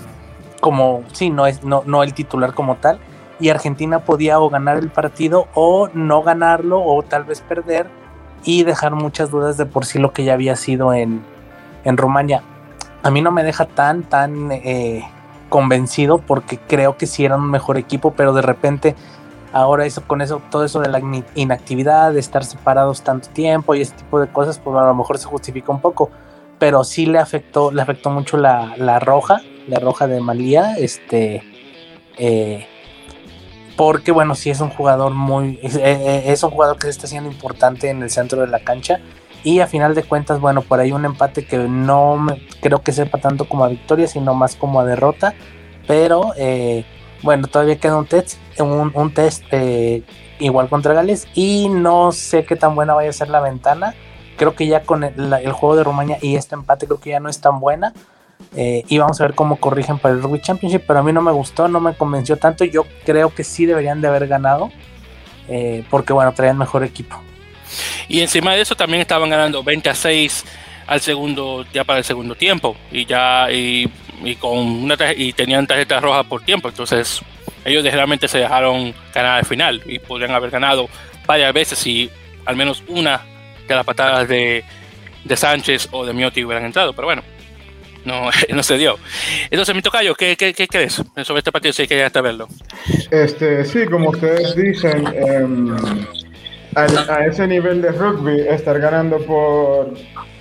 [0.61, 3.01] como, sí, no es, no, no el titular como tal
[3.40, 7.87] y Argentina podía o ganar el partido o no ganarlo o tal vez perder
[8.44, 11.22] y dejar muchas dudas de por sí lo que ya había sido en,
[11.85, 12.42] en Rumania.
[13.03, 15.05] A mí no me deja tan, tan eh,
[15.48, 18.94] convencido porque creo que sí era un mejor equipo, pero de repente
[19.53, 21.01] ahora eso con eso, todo eso de la
[21.35, 25.18] inactividad, de estar separados tanto tiempo y ese tipo de cosas, pues a lo mejor
[25.18, 26.11] se justifica un poco,
[26.59, 31.42] pero sí le afectó, le afectó mucho la, la roja la roja de Malía, este,
[32.16, 32.66] eh,
[33.79, 37.31] porque bueno, sí es un jugador muy, es, es, un jugador que se está haciendo
[37.31, 39.01] importante en el centro de la cancha
[39.45, 42.27] y a final de cuentas, bueno, por ahí un empate que no
[42.61, 45.35] creo que sepa tanto como a victoria, sino más como a derrota.
[45.87, 46.85] Pero eh,
[47.23, 50.03] bueno, todavía queda un test, un, un test eh,
[50.41, 51.29] igual contra Gales.
[51.35, 53.95] Y no sé qué tan buena vaya a ser la ventana.
[54.37, 57.21] Creo que ya con el, el juego de Rumania y este empate creo que ya
[57.21, 57.95] no es tan buena.
[58.57, 60.83] Eh, y vamos a ver cómo corrigen para el Rugby Championship.
[60.87, 62.64] Pero a mí no me gustó, no me convenció tanto.
[62.64, 64.70] Yo creo que sí deberían de haber ganado.
[65.48, 67.20] Eh, porque bueno, traían mejor equipo.
[68.09, 70.44] Y encima de eso también estaban ganando 20 a 6
[70.87, 72.77] al segundo, ya para el segundo tiempo.
[72.90, 73.90] Y ya, y,
[74.40, 76.68] con una y tenían tarjetas rojas por tiempo.
[76.68, 77.20] Entonces,
[77.64, 79.83] ellos realmente se dejaron ganar al final.
[79.87, 80.88] Y podrían haber ganado
[81.27, 82.11] varias veces si
[82.46, 83.20] al menos una
[83.66, 84.64] de las patadas de,
[85.24, 86.94] de Sánchez o de Miotti hubieran entrado.
[86.94, 87.22] Pero bueno,
[88.05, 88.99] no, no se dio.
[89.51, 91.73] Entonces, mi tocayo, ¿qué, qué, qué crees sobre este partido?
[91.73, 92.49] Si hay que verlo.
[93.11, 95.47] Este, sí, como ustedes dicen, eh,
[96.75, 99.95] a, ese nivel de rugby, estar ganando por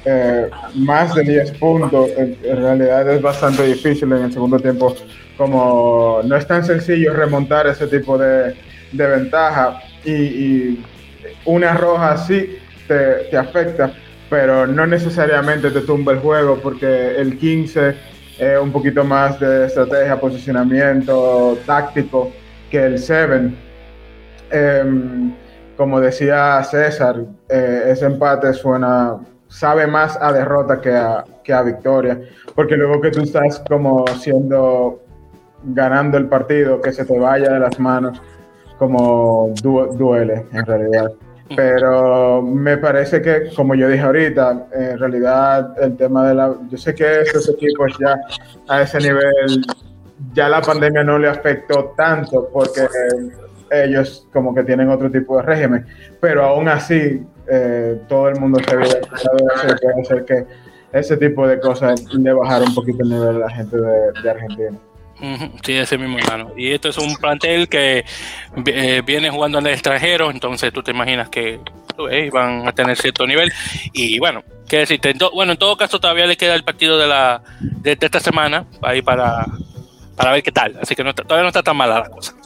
[0.05, 4.95] eh, más de 10 puntos, en, realidad es bastante difícil en el segundo tiempo.
[5.37, 8.55] Como no es tan sencillo remontar ese tipo de,
[8.91, 10.85] de ventaja y, y,
[11.45, 13.93] una roja sí te, te afecta,
[14.29, 17.95] pero no necesariamente te tumba el juego porque el 15
[18.39, 22.31] es un poquito más de estrategia, posicionamiento táctico
[22.69, 23.53] que el 7.
[24.51, 25.31] Eh,
[25.75, 31.61] como decía César, eh, ese empate suena, sabe más a derrota que a, que a
[31.61, 32.19] victoria,
[32.55, 34.99] porque luego que tú estás como siendo,
[35.63, 38.19] ganando el partido, que se te vaya de las manos,
[38.79, 41.11] como du duele en realidad.
[41.55, 46.55] Pero me parece que, como yo dije ahorita, en realidad el tema de la...
[46.69, 48.19] Yo sé que estos equipos ya
[48.67, 49.65] a ese nivel,
[50.33, 52.87] ya la pandemia no le afectó tanto porque
[53.71, 55.85] ellos como que tienen otro tipo de régimen,
[56.19, 59.01] pero aún así eh, todo el mundo se hacer,
[59.79, 60.45] que hacer que
[60.91, 64.29] ese tipo de cosas le bajar un poquito el nivel de la gente de, de
[64.29, 64.77] Argentina.
[65.63, 66.51] Sí, ese mismo hermano.
[66.55, 68.05] Y esto es un plantel que
[68.65, 71.59] eh, viene jugando en el extranjero, entonces tú te imaginas que
[72.11, 73.51] eh, van a tener cierto nivel.
[73.93, 77.41] Y bueno, qué decirte, bueno, en todo caso todavía le queda el partido de la
[77.59, 79.45] de, esta semana ahí para,
[80.15, 80.77] para ver qué tal.
[80.81, 82.36] Así que no, todavía no está tan mala la cosa.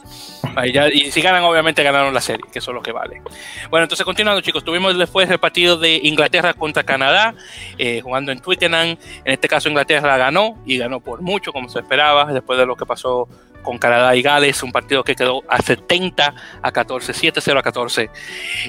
[0.56, 3.22] Ahí ya, y si ganan, obviamente ganaron la serie, que eso es lo que vale.
[3.70, 7.34] Bueno, entonces continuando, chicos, tuvimos después el partido de Inglaterra contra Canadá,
[7.78, 8.96] eh, jugando en Twickenham.
[9.24, 12.76] En este caso, Inglaterra ganó y ganó por mucho, como se esperaba, después de lo
[12.76, 13.28] que pasó
[13.62, 18.10] con Canadá y Gales, un partido que quedó a 70 a 14, 7-0 a 14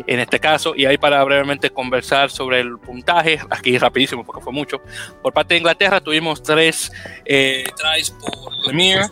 [0.07, 0.73] en este caso.
[0.75, 4.81] Y ahí para brevemente conversar sobre el puntaje, aquí rapidísimo porque fue mucho.
[5.21, 6.91] Por parte de Inglaterra tuvimos tres
[7.25, 8.31] eh, tries por
[8.65, 9.09] Premier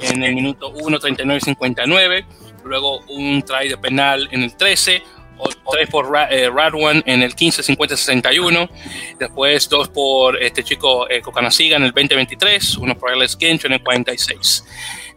[0.00, 2.26] en el minuto 1, 39 59.
[2.64, 5.02] Luego un try de penal en el 13.
[5.38, 8.70] O tres por eh, Radwan en el 15, 50, 61.
[9.18, 12.78] Después dos por este chico eh, Cocanasiga en el 20, 23.
[12.78, 14.64] Uno por Alex Gencho en el 46.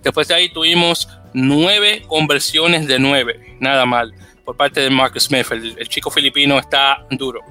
[0.04, 3.56] Después de ahí tuvimos nueve conversiones de nueve.
[3.60, 4.14] Nada mal.
[4.44, 5.46] Por parte de Marcus Smith.
[5.52, 7.42] El, el chico filipino está duro.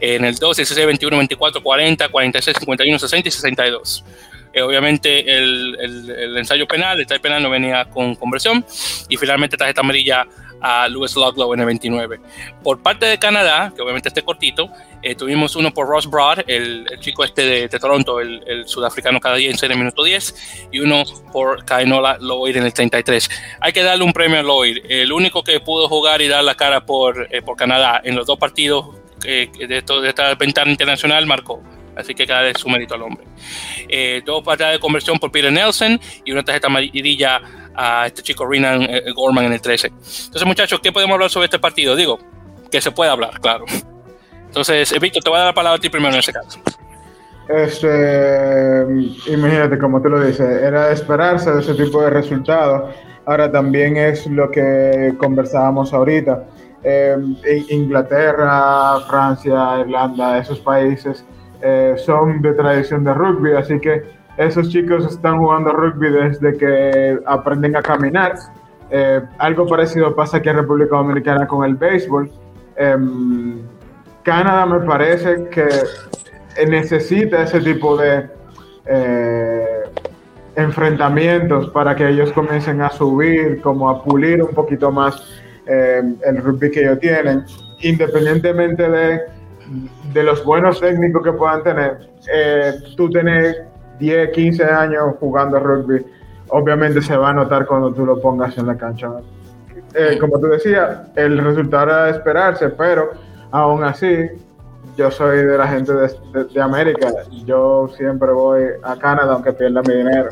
[0.00, 4.04] En el 12, 16, 21, 24, 40, 46, 51, 60 y 62.
[4.54, 8.64] Eh, obviamente el, el, el, ensayo penal, el penal no venía con conversión
[9.08, 10.26] y finalmente tarjeta amarilla
[10.64, 12.20] a Lewis Ludlow en el 29.
[12.62, 14.70] Por parte de Canadá, que obviamente este cortito,
[15.02, 19.66] eh, tuvimos uno por Ross Broad, el, el chico este de, Toronto, el, sudafricano canadiense
[19.66, 23.28] en el minuto 10, y uno por Kainola Lloyd en el 33.
[23.60, 26.54] Hay que darle un premio a Lloyd, el único que pudo jugar y dar la
[26.54, 28.86] cara por, eh, por Canadá en los dos partidos
[29.26, 31.62] esto, de esta ventana internacional marcó.
[31.96, 33.24] Así que cada vez su mérito al hombre.
[33.88, 37.40] Eh, dos patadas de conversión por Peter Nelson y una tarjeta amarilla
[37.74, 39.88] a este chico Renan eh, Gorman en el 13.
[39.88, 41.96] Entonces, muchachos, ¿qué podemos hablar sobre este partido?
[41.96, 42.18] Digo,
[42.70, 43.64] que se puede hablar, claro.
[44.46, 46.60] Entonces, eh, Víctor, te voy a dar la palabra a ti primero en ese caso.
[47.48, 48.86] Este,
[49.26, 52.94] imagínate, como tú lo dices, era de esperarse de ese tipo de resultados.
[53.26, 56.44] Ahora también es lo que conversábamos ahorita.
[56.82, 57.16] Eh,
[57.70, 61.24] Inglaterra, Francia, Irlanda, esos países
[61.64, 64.02] eh, son de tradición de rugby, así que
[64.36, 68.34] esos chicos están jugando rugby desde que aprenden a caminar.
[68.90, 72.30] Eh, algo parecido pasa aquí en República Dominicana con el béisbol.
[72.76, 72.96] Eh,
[74.22, 75.68] Canadá me parece que
[76.66, 78.28] necesita ese tipo de
[78.86, 79.82] eh,
[80.56, 86.36] enfrentamientos para que ellos comiencen a subir, como a pulir un poquito más eh, el
[86.38, 87.44] rugby que ellos tienen,
[87.80, 89.20] independientemente de
[90.12, 93.56] de los buenos técnicos que puedan tener, eh, tú tenés
[93.98, 96.04] 10, 15 años jugando rugby,
[96.48, 99.10] obviamente se va a notar cuando tú lo pongas en la cancha.
[99.94, 103.12] Eh, como tú decías, el resultado era de esperarse, pero
[103.50, 104.28] aún así,
[104.96, 107.08] yo soy de la gente de, de, América.
[107.44, 110.30] Yo siempre voy a Canadá aunque pierda mi dinero.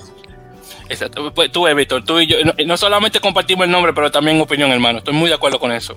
[0.92, 1.32] Exacto.
[1.32, 4.98] Pues, tú, Víctor, tú y yo, no, solamente compartimos el nombre, pero también opinión, hermano.
[4.98, 5.96] Estoy muy de acuerdo con eso.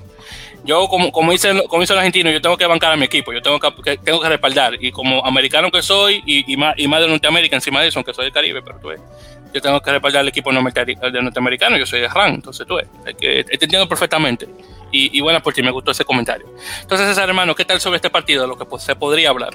[0.63, 3.33] Yo, como, como, dice, como dice el argentino, yo tengo que bancar a mi equipo,
[3.33, 4.83] yo tengo que, tengo que respaldar.
[4.83, 8.13] Y como americano que soy, y, más, y más de Norteamérica encima de eso, aunque
[8.13, 9.01] soy del Caribe, pero tú ves,
[9.53, 13.43] yo tengo que respaldar al equipo norteamericano, yo soy de RAN, entonces tú ves, que,
[13.43, 14.47] te entiendo perfectamente.
[14.91, 16.47] Y, bueno, por ti me gustó ese comentario.
[16.81, 18.47] Entonces, César, hermano, ¿qué tal sobre este partido?
[18.47, 19.53] Lo que pues, se podría hablar.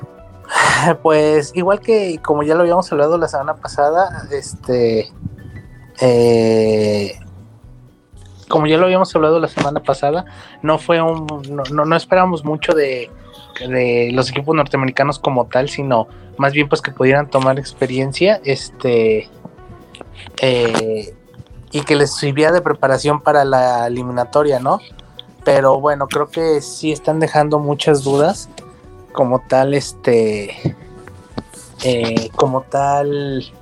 [1.02, 5.10] Pues igual que como ya lo habíamos hablado la semana pasada, este
[6.00, 7.18] eh,
[8.48, 10.24] como ya lo habíamos hablado la semana pasada,
[10.62, 13.10] no fue un, no, no, esperábamos mucho de,
[14.12, 19.28] los equipos norteamericanos como tal, sino más bien pues que pudieran tomar experiencia, este,
[20.40, 21.14] eh,
[21.70, 24.80] y que les sirviera de preparación para la eliminatoria, ¿no?
[25.44, 28.48] Pero bueno, creo que sí están dejando muchas dudas,
[29.12, 30.74] como tal, este,
[31.84, 33.52] eh, como tal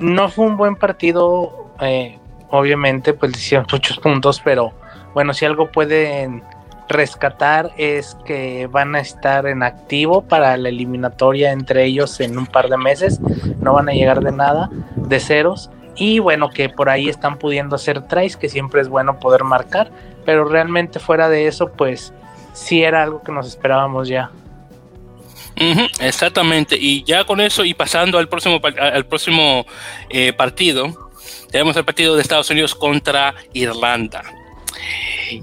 [0.00, 4.72] no fue un buen partido, eh, obviamente, pues hicieron muchos puntos, pero
[5.14, 6.42] bueno, si algo pueden
[6.88, 12.46] rescatar es que van a estar en activo para la eliminatoria entre ellos en un
[12.46, 13.20] par de meses,
[13.60, 17.76] no van a llegar de nada, de ceros, y bueno, que por ahí están pudiendo
[17.76, 19.90] hacer tries, que siempre es bueno poder marcar,
[20.24, 22.12] pero realmente fuera de eso, pues
[22.52, 24.30] sí era algo que nos esperábamos ya
[26.00, 29.66] exactamente, y ya con eso y pasando al próximo, al próximo
[30.08, 31.10] eh, partido,
[31.50, 34.22] tenemos el partido de Estados Unidos contra Irlanda.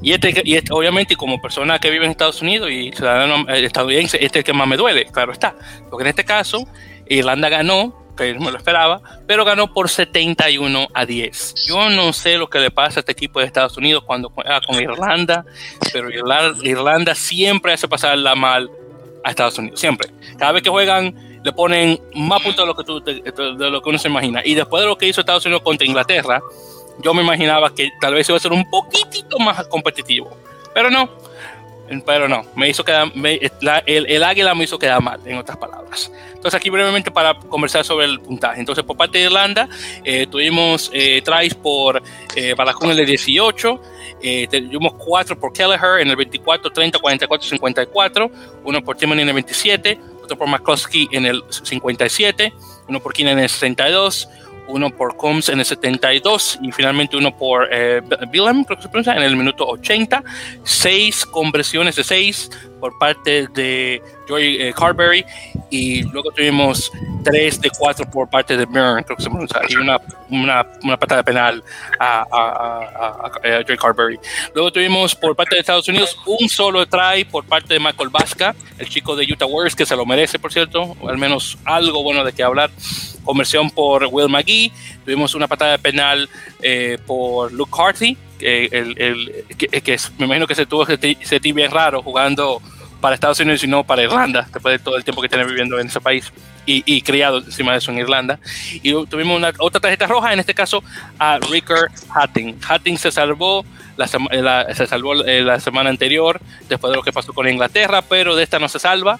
[0.01, 3.63] Y este, y este, obviamente, como persona que vive en Estados Unidos y ciudadano eh,
[3.65, 5.55] estadounidense, este es el que más me duele, claro está.
[5.89, 6.67] Porque en este caso,
[7.07, 11.67] Irlanda ganó, que no me lo esperaba, pero ganó por 71 a 10.
[11.67, 14.59] Yo no sé lo que le pasa a este equipo de Estados Unidos cuando juega
[14.61, 15.45] con Irlanda,
[15.93, 18.69] pero Irlanda, Irlanda siempre hace pasar la mal
[19.27, 20.09] a Estados Unidos, siempre.
[20.37, 21.13] Cada vez que juegan
[21.43, 24.41] le ponen más puntos de lo que, de lo que uno se imagina.
[24.43, 26.41] Y después de lo que hizo Estados Unidos contra Inglaterra,
[27.03, 30.35] yo me imaginaba que tal vez iba a ser un poquitito más competitivo.
[30.73, 31.09] Pero no,
[32.06, 33.12] pero no, me hizo quedar,
[33.86, 36.12] el, águila me hizo quedar mal, en otras palabras.
[36.34, 38.60] Entonces aquí brevemente para conversar sobre el puntaje.
[38.60, 39.67] Entonces por parte de Irlanda
[40.04, 42.02] eh, tuvimos eh, tries por
[42.36, 43.82] eh, Balacón en el 18,
[44.21, 48.32] eh, tuvimos 4 por Kelleher en el 24, 30, 44, 54,
[48.63, 52.54] uno por Timon en el 27, otro por McCloskey en el 57,
[52.88, 54.28] uno por Keenan en el 62,
[54.67, 59.15] uno por Combs en el 72 y finalmente uno por eh, creo que se pronuncia,
[59.15, 60.23] en el minuto 80.
[60.63, 65.25] Seis conversiones de seis por parte de Joy eh, Carberry
[65.69, 66.91] y luego tuvimos
[67.23, 70.97] tres de cuatro por parte de Byrne, creo que se pronuncia, y una, una, una
[70.97, 71.63] patada penal
[71.99, 74.19] a, a, a, Joy Carberry.
[74.53, 78.55] Luego tuvimos por parte de Estados Unidos un solo try por parte de Michael Vasca,
[78.77, 82.23] el chico de Utah Warriors, que se lo merece, por cierto, al menos algo bueno
[82.23, 82.69] de qué hablar.
[83.23, 84.71] Conversión por Will McGee,
[85.03, 86.29] tuvimos una patada penal
[86.61, 92.02] eh, por Luke Carthy, que, el, que, me imagino que se tuvo ese bien raro
[92.02, 92.62] jugando
[93.02, 95.80] para Estados Unidos y no para Irlanda, después de todo el tiempo que tiene viviendo
[95.80, 96.32] en ese país
[96.65, 98.39] y, y criado encima de eso en Irlanda.
[98.82, 100.84] Y tuvimos una, otra tarjeta roja, en este caso
[101.19, 102.60] a Ricker Hatting.
[102.67, 103.65] Hatting se salvó
[103.97, 108.36] la, se salvó eh, la semana anterior, después de lo que pasó con Inglaterra, pero
[108.36, 109.19] de esta no se salva.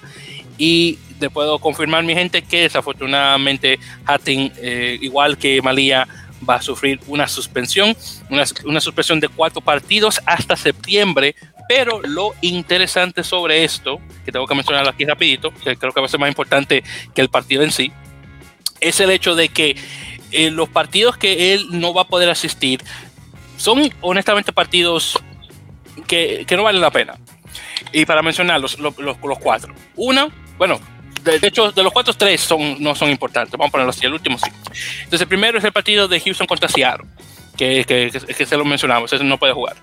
[0.56, 6.06] Y te puedo confirmar, mi gente, que desafortunadamente Hatting, eh, igual que Malía,
[6.48, 7.96] va a sufrir una suspensión,
[8.30, 11.34] una, una, suspensión de cuatro partidos hasta septiembre.
[11.68, 16.06] Pero lo interesante sobre esto, que tengo que mencionar aquí rapidito, que creo que va
[16.06, 16.82] a ser más importante
[17.14, 17.92] que el partido en sí,
[18.80, 19.76] es el hecho de que
[20.30, 22.82] eh, los partidos que él no va a poder asistir
[23.56, 25.18] son honestamente partidos
[26.06, 27.18] que, no valen la pena.
[27.92, 29.74] Y para mencionarlos, los, los, los cuatro.
[29.96, 30.80] Uno, bueno,
[31.22, 33.52] de, hecho, de los cuatro, tres son, no son importantes.
[33.52, 34.50] Vamos a ponerlo así, el último sí.
[34.98, 37.06] Entonces, el primero es el partido de Houston contra Seattle.
[37.56, 39.74] Que, que, que, se lo mencionamos, ese no puede jugar.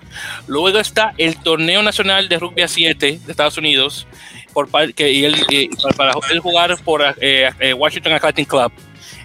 [0.46, 4.06] Luego está el torneo nacional de rugby a 7 de Estados Unidos,
[4.54, 5.36] por, que, y él,
[5.94, 8.72] para, él jugar por eh, eh, Washington Athletic Club,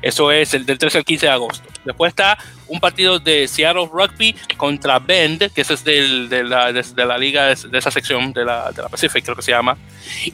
[0.01, 1.70] eso es el del 13 al 15 de agosto.
[1.85, 6.71] Después está un partido de Seattle Rugby contra Bend, que ese es del, de, la,
[6.71, 9.77] de, la, liga de, esa sección de la, de la Pacific, creo que se llama.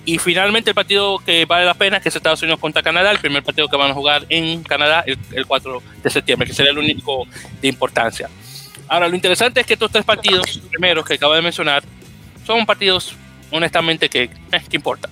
[0.06, 3.20] Y finalmente el partido que vale la pena, que es Estados Unidos contra Canadá, el
[3.20, 6.72] primer partido que van a jugar en Canadá el, el 4 de septiembre, que sería
[6.72, 7.26] el único
[7.62, 8.30] de importancia.
[8.88, 11.84] Ahora, lo interesante es que estos tres partidos, primeros que acabo de mencionar,
[12.46, 13.14] son partidos
[13.52, 15.12] honestamente que, eh, que importan.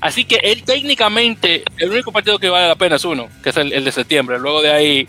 [0.00, 3.56] Así que él técnicamente, el único partido que vale la pena es uno, que es
[3.56, 4.38] el, de septiembre.
[4.38, 5.08] Luego de ahí,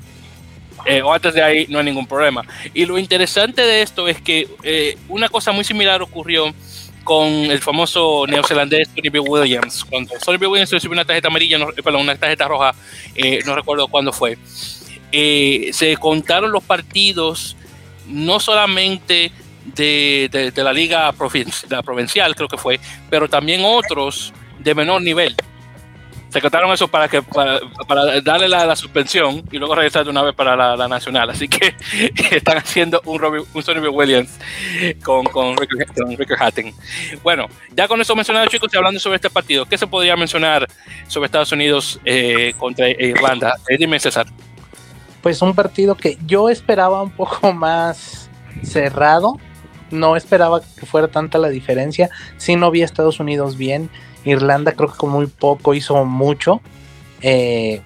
[0.88, 2.44] eh, o antes de ahí, no hay ningún problema.
[2.74, 6.54] Y lo interesante de esto es que eh, una cosa muy similar ocurrió
[7.04, 9.20] con el famoso neozelandés Sonny B.
[9.20, 9.86] Williams.
[9.86, 10.48] Cuando Sonny B.
[10.48, 12.76] Williams recibió una tarjeta amarilla, no, perdón, una tarjeta roja,
[13.46, 14.38] no recuerdo cuándo fue.
[15.12, 17.56] se contaron los partidos
[18.08, 19.32] no solamente
[19.76, 22.80] de, la liga provincial, creo que fue,
[23.10, 25.36] pero también otros de menor nivel.
[26.30, 27.60] Se contaron eso para que para,
[28.22, 31.30] darle la, suspensión y luego regresar de una vez para la, nacional.
[31.30, 31.76] Así que
[32.32, 34.38] están haciendo un, un Sonny Williams
[35.04, 36.74] con, con, Ricker, Hatton.
[37.24, 40.68] Bueno, ya con eso mencionado, chicos, y hablando sobre este partido, ¿qué se podría mencionar
[41.08, 43.56] sobre Estados Unidos eh, contra Irlanda?
[43.70, 44.28] Eh, dime, César.
[45.22, 48.30] Pues un partido que yo esperaba un poco más
[48.64, 49.38] cerrado
[49.92, 52.10] no esperaba que fuera tanta la diferencia.
[52.38, 53.90] Sí no vi Estados Unidos bien.
[54.28, 56.62] Irlanda creo que con muy poco hizo mucho.
[57.22, 57.82] Eh,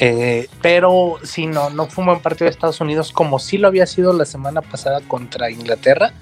[0.00, 3.66] eh, pero sí, no, no fue un buen partido de Estados Unidos como sí lo
[3.66, 6.12] había sido la semana pasada contra Inglaterra.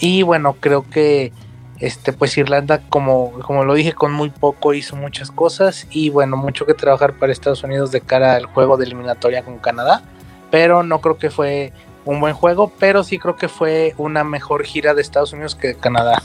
[0.00, 1.32] Y bueno, creo que
[1.80, 5.86] este, pues Irlanda, como, como lo dije, con muy poco hizo muchas cosas.
[5.90, 9.58] Y bueno, mucho que trabajar para Estados Unidos de cara al juego de eliminatoria con
[9.58, 10.02] Canadá.
[10.50, 11.72] Pero no creo que fue
[12.04, 15.74] un buen juego, pero sí creo que fue una mejor gira de Estados Unidos que
[15.74, 16.22] Canadá.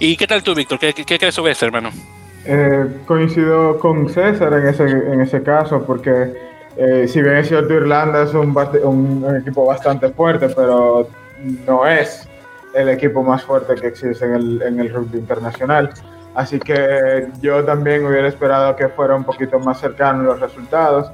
[0.00, 0.78] ¿Y qué tal tú, Víctor?
[0.78, 1.90] ¿Qué, crees sobre esto, hermano?
[2.44, 6.32] Eh, coincido con César en ese, en ese caso, porque
[6.76, 11.08] eh, si bien es cierto, Irlanda es un, un, equipo bastante fuerte, pero
[11.66, 12.28] no es
[12.74, 15.90] el equipo más fuerte que existe en el, en el rugby internacional.
[16.34, 21.10] Así que yo también hubiera esperado que fuera un poquito más cercano los resultados.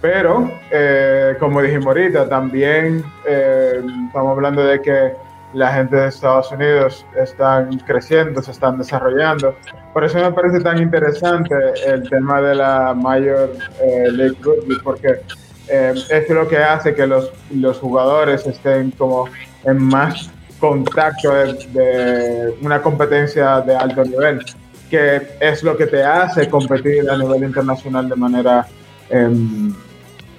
[0.00, 5.12] Pero, eh, como dijimos ahorita, también eh, estamos hablando de que
[5.54, 9.56] la gente de Estados Unidos están creciendo, se están desarrollando.
[9.92, 11.54] Por eso me parece tan interesante
[11.86, 13.50] el tema de la Major
[13.82, 15.20] eh, League Rugby, porque
[15.68, 19.28] es lo que hace que los, los jugadores estén como
[19.64, 24.44] en más contacto de, una competencia de alto nivel,
[24.90, 28.66] que es lo que te hace competir a nivel internacional de manera
[29.10, 29.74] em,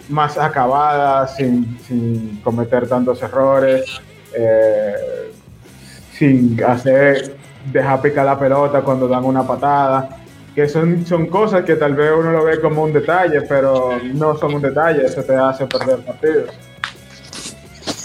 [0.10, 4.01] más acabada, sin, cometer tantos errores,
[4.36, 5.32] eh,
[6.13, 7.36] sin hacer,
[7.71, 10.17] dejar picar la pelota cuando dan una patada,
[10.55, 14.38] que son, son cosas que tal vez uno lo ve como un detalle, pero no
[14.38, 16.49] son un detalle, eso te hace perder partidos.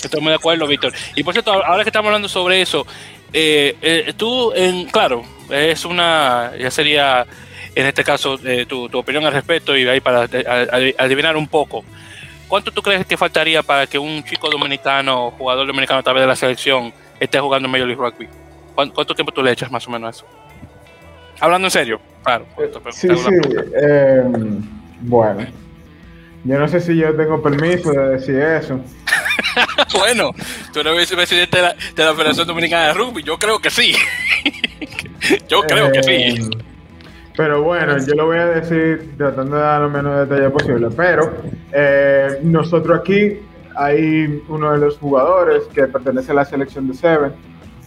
[0.04, 0.92] Estoy muy de acuerdo, Víctor.
[1.14, 2.86] Y por cierto, ahora que estamos hablando sobre eso,
[3.32, 7.26] eh, eh, tú, en, claro, es una, ya sería
[7.74, 10.28] en este caso, eh, tu, opinión al respecto y ahí para
[10.98, 11.84] adivinar un poco.
[12.54, 16.28] ¿Cuánto tú crees que faltaría para que un chico dominicano, jugador dominicano a través de
[16.28, 18.28] la selección, esté jugando en Major League Rugby?
[18.76, 20.26] ¿Cuánto, tiempo tú le echas más o menos a eso?
[21.40, 22.46] Hablando en serio, claro.
[22.92, 23.34] sí, sí.
[23.74, 24.62] Em,
[25.00, 25.48] bueno,
[26.44, 28.80] yo no sé si yo tengo permiso de decir eso.
[29.98, 30.30] bueno,
[30.72, 33.24] tú eres vicepresidente de la, de la Federación Dominicana de Rugby.
[33.24, 33.96] Yo creo que sí.
[35.48, 36.50] yo creo que sí.
[37.36, 40.88] Pero bueno, yo lo voy a decir tratando de dar lo menos detalle posible.
[40.96, 41.32] Pero
[41.72, 43.40] eh, nosotros aquí
[43.76, 47.32] hay uno de los jugadores que pertenece a la selección de Seven.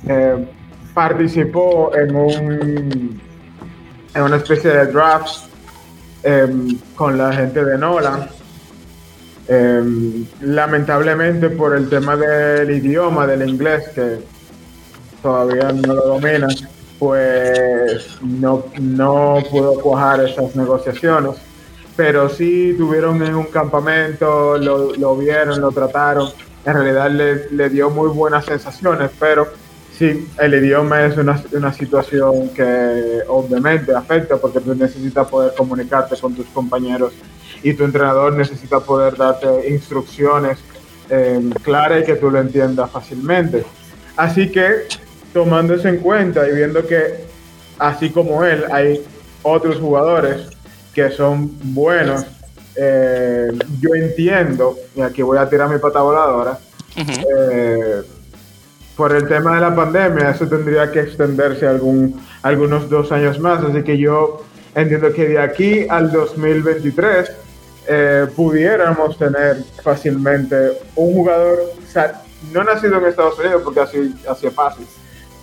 [0.07, 0.47] Eh,
[0.93, 3.21] participó en un
[4.17, 5.45] en una especie de draft
[6.23, 8.27] em, con la gente de Nolan.
[9.47, 14.17] Em, lamentablemente por el tema del idioma, del inglés, que
[15.21, 16.47] todavía no lo domina,
[16.99, 21.35] pues no, no pudo cuajar esas negociaciones.
[21.95, 26.29] Pero sí tuvieron en un campamento, lo, lo vieron, lo trataron.
[26.65, 29.47] En realidad le, le, dio muy buenas sensaciones, pero
[29.97, 36.15] sí, el idioma es una, una situación que obviamente afecta porque tú necesitas poder comunicarte
[36.17, 37.13] con tus compañeros
[37.63, 40.59] y tu entrenador necesita poder darte instrucciones
[41.09, 43.63] eh, claras y que tú lo entiendas fácilmente.
[44.15, 44.87] Así que
[45.37, 47.13] tomando eso en cuenta y viendo que
[47.77, 49.05] así como él hay
[49.43, 50.47] otros jugadores
[50.95, 52.25] que son buenos,
[52.75, 56.57] eh, yo entiendo, y aquí voy a tirar mi pata voladora,
[56.97, 58.01] eh,
[58.95, 63.63] por el tema de la pandemia, eso tendría que extenderse algún, algunos dos años más,
[63.63, 67.31] así que yo entiendo que de aquí al 2023
[67.89, 71.59] eh, pudiéramos tener fácilmente un jugador,
[72.51, 74.87] no nacido en Estados Unidos, porque así, así es fácil,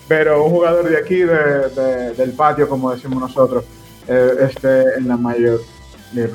[0.08, 3.64] pero un jugador de aquí, del patio, como decimos nosotros,
[4.06, 5.60] eh, esté en la mayor
[6.12, 6.32] League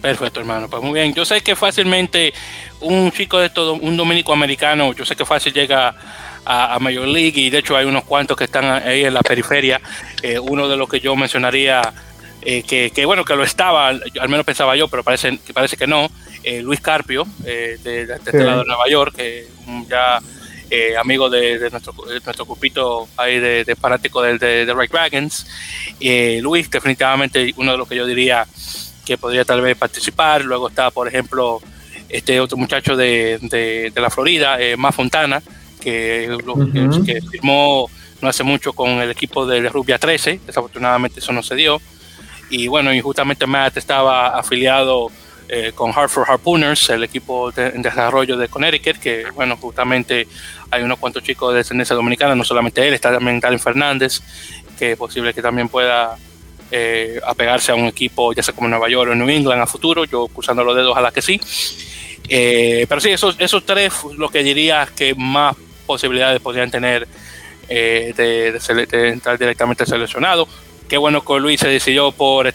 [0.00, 0.68] Perfecto, hermano.
[0.68, 1.12] Pues muy bien.
[1.12, 2.32] Yo sé que fácilmente
[2.80, 5.94] un chico de todo, un dominico americano, yo sé que fácil llega
[6.44, 9.80] a, Major League y de hecho hay unos cuantos que están ahí en la periferia.
[10.22, 11.92] Eh, uno de los que yo mencionaría,
[12.42, 15.86] eh, que, bueno, que lo estaba, al menos pensaba yo, pero parece, que parece que
[15.86, 16.08] no,
[16.62, 19.48] Luis Carpio, de, de, este lado de Nueva York, que
[19.88, 20.20] ya
[20.98, 21.94] amigo de, nuestro,
[22.24, 25.46] nuestro grupito ahí de, fanático de, de, Red Dragons.
[26.42, 28.46] Luis, definitivamente uno de los que yo diría
[29.08, 30.44] que podría tal vez participar.
[30.44, 31.60] Luego está, por ejemplo,
[32.08, 35.42] este otro muchacho de, de, la Florida, eh, Matt Fontana,
[35.80, 36.36] que,
[37.06, 37.88] que, firmó
[38.20, 41.80] no hace mucho con el equipo de Rubia 13, desafortunadamente eso no se dio.
[42.50, 45.10] Y bueno, y justamente Matt estaba afiliado
[45.48, 50.28] eh, con Hartford Harpooners, el equipo de, desarrollo de Connecticut, que bueno, justamente
[50.70, 54.20] hay unos cuantos chicos de descendencia dominicana, no solamente él, está también Darren Fernández,
[54.78, 56.16] que es posible que también pueda
[56.70, 60.04] eh, apegarse a un equipo, ya sea como Nueva York o New England a futuro,
[60.04, 61.40] yo cruzando los dedos, ojalá que sí.
[62.28, 67.08] Eh, pero sí, esos, esos tres, lo que diría que más posibilidades podrían tener
[67.70, 70.46] eh, de, entrar directamente seleccionado.
[70.88, 72.52] Qué bueno que Luis se decidió por,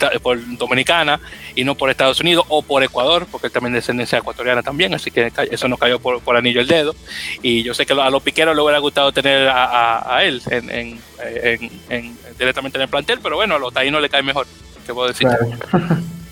[0.58, 1.20] Dominicana
[1.56, 4.94] y no por Estados Unidos o por Ecuador, porque él también es descendencia ecuatoriana también,
[4.94, 6.96] así que eso nos cayó por, anillo el dedo.
[7.42, 11.00] Y yo sé que a los piqueros le hubiera gustado tener a, él en,
[11.90, 14.48] en, directamente en el plantel, pero bueno, a los taínos le cae mejor,
[14.86, 15.28] que puedo decir.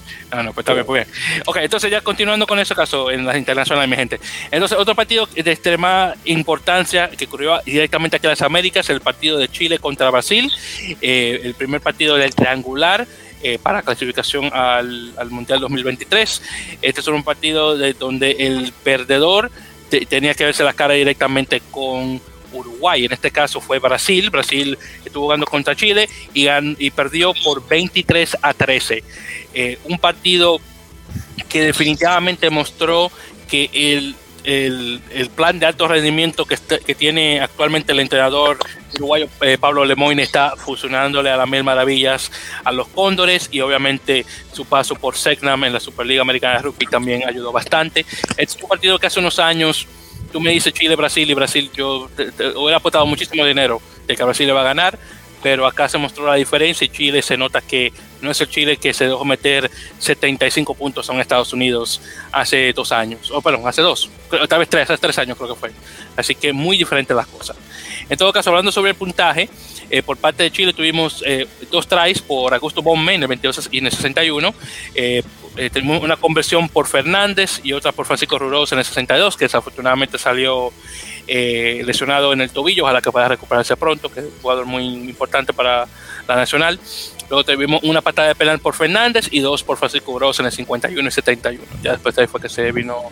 [0.44, 1.42] no, pues está bien, pues bien.
[1.46, 4.20] Ok, entonces ya continuando con ese caso en las internacionales, mi gente.
[4.52, 9.38] Entonces, otro partido de extrema importancia que ocurrió directamente aquí en las Américas, el partido
[9.38, 10.52] de Chile contra Brasil,
[11.02, 13.08] eh, el primer partido del triangular.
[13.44, 16.44] Eh, para clasificación al, Mundial 2023.
[16.80, 19.50] Este es un partido de donde el perdedor
[20.10, 22.22] tenía que verse la cara directamente con
[22.52, 23.06] Uruguay.
[23.06, 24.30] En este caso fue Brasil.
[24.30, 26.48] Brasil estuvo jugando contra Chile y,
[26.78, 29.04] y perdió por 23 a 13.
[29.54, 30.60] Eh, un partido
[31.50, 33.12] que definitivamente mostró
[33.50, 38.58] que el, el, plan de alto rendimiento que, que, tiene actualmente el entrenador
[38.96, 42.32] uruguayo eh, Pablo Lemoyne está fusionándole a las mil maravillas
[42.64, 46.86] a los Cóndores y obviamente su paso por Segnam en la Superliga Americana de Rugby
[46.88, 48.06] también ayudó bastante.
[48.38, 49.88] Es un partido que hace unos años
[50.32, 52.10] tú me dices Chile-Brasil y Brasil, yo
[52.56, 54.98] hubiera apostado muchísimo dinero de que Brasil le va a ganar,
[55.44, 58.78] pero acá se mostró la diferencia y Chile se nota que no es el Chile
[58.78, 59.70] que se dejó meter
[60.00, 62.02] 75 puntos en Estados Unidos
[62.32, 64.10] hace dos años, o perdón, hace dos,
[64.48, 65.72] tal vez tres, hace tres años creo que fue.
[66.16, 67.58] Así que muy diferente las cosas.
[68.10, 69.50] En todo caso, hablando sobre el puntaje,
[69.92, 73.70] eh, por parte de Chile tuvimos eh, dos tries por Augusto Bombe en el 22
[73.72, 74.54] y en el 61.
[74.96, 75.22] Eh,
[75.58, 79.46] eh, tenemos una conversión por Fernández y otra por Francisco Ruroz en el 62, que
[79.46, 80.72] desafortunadamente salió
[81.28, 84.86] eh, lesionado en el tobillo, ojalá que pueda recuperarse pronto, que es un jugador muy
[84.86, 85.88] importante para
[86.28, 86.80] la Nacional.
[87.30, 90.52] Luego tuvimos una patada de penal por Fernández y dos por Francisco Ruroz en el
[90.54, 91.64] 51 y 71.
[91.84, 93.12] Ya después de ahí fue que se vino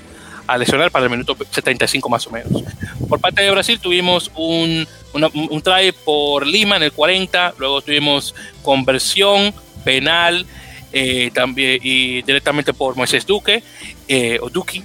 [0.50, 2.64] a lesionar para el minuto 75 más o menos.
[3.08, 8.34] Por parte de Brasil tuvimos un, un try por Lima en el 40, luego tuvimos
[8.64, 10.46] conversión, penal,
[10.92, 13.62] eh, también y directamente por Moisés Duque
[14.08, 14.82] eh, o Duque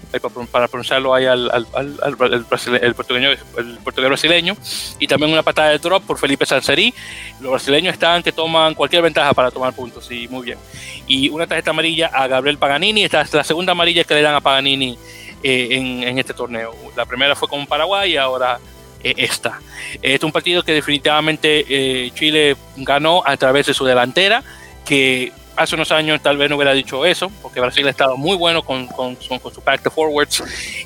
[0.53, 2.47] para, pronunciarlo ahí al, al, al,
[2.83, 4.55] el, portugueño, el portugués brasileño
[4.99, 6.93] y también una patada de drop por Felipe Sanserí
[7.41, 10.59] los brasileños están que toman cualquier ventaja para tomar puntos y muy bien
[11.07, 14.35] y una tarjeta amarilla a Gabriel Paganini esta es la segunda amarilla que le dan
[14.35, 14.99] a Paganini
[15.45, 18.59] eh, en, en, este torneo la primera fue con Paraguay y ahora
[19.03, 19.61] esta
[19.95, 24.43] este es un partido que definitivamente Chile ganó a través de su delantera
[24.85, 28.37] que hace unos años tal vez no hubiera dicho eso, porque Brasil ha estado muy
[28.37, 30.43] bueno con, con, con, su pack de forwards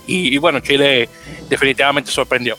[0.06, 1.08] y, bueno, Chile
[1.48, 2.56] definitivamente sorprendió.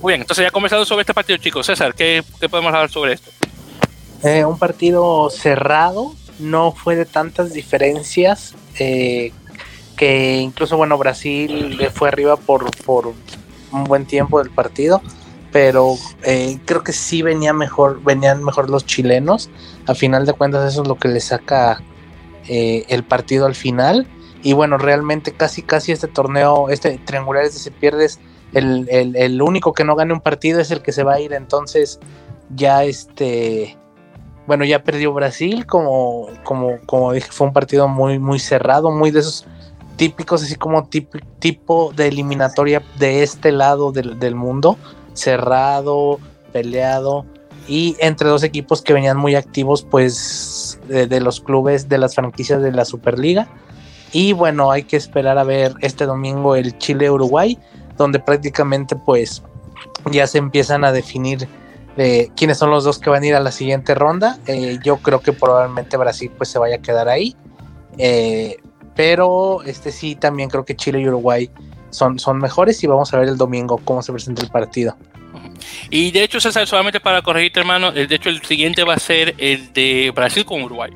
[0.00, 1.66] Muy bien, entonces ya conversado sobre este partido, chicos.
[1.66, 3.30] César, ¿qué, qué podemos hablar sobre esto?
[4.22, 9.32] Eh, un partido cerrado, no fue de tantas diferencias, eh,
[9.98, 13.12] que incluso, bueno, Brasil fue arriba por, por
[13.72, 15.02] un buen tiempo del partido
[15.52, 19.50] pero eh, creo que sí venía mejor, venían mejor los chilenos.
[19.86, 21.82] A final de cuentas, eso es lo que le saca
[22.48, 24.06] eh, el partido al final.
[24.42, 28.08] Y bueno, realmente casi casi este torneo, este triangular este se pierde,
[28.52, 31.32] el, el, único que no gane un partido es el que se va a ir.
[31.32, 31.98] Entonces,
[32.54, 33.76] ya este,
[34.46, 39.10] bueno, ya perdió Brasil, como, como, como dije, fue un partido muy, muy cerrado, muy
[39.10, 39.46] de esos
[39.98, 44.78] típicos, así como tipo, de eliminatoria de este lado del, del mundo
[45.12, 46.18] cerrado,
[46.52, 47.26] peleado
[47.68, 52.62] y entre dos equipos que venían muy activos pues de, los clubes de las franquicias
[52.62, 53.48] de la Superliga.
[54.10, 57.58] Y bueno, hay que esperar a ver este domingo el Chile-Uruguay,
[57.98, 59.42] donde prácticamente pues
[60.10, 61.46] ya se empiezan a definir
[61.98, 64.38] eh, quiénes son los dos que van a ir a la siguiente ronda.
[64.46, 67.36] Eh, yo creo que probablemente Brasil pues se vaya a quedar ahí.
[67.98, 68.56] Eh,
[68.98, 71.48] pero este sí, también creo que Chile y Uruguay
[71.90, 74.96] son, son mejores y vamos a ver el domingo cómo se presenta el partido.
[75.88, 79.36] Y de hecho, César, solamente para corregirte, hermano, de hecho el siguiente va a ser
[79.38, 80.90] el de Brasil con Uruguay.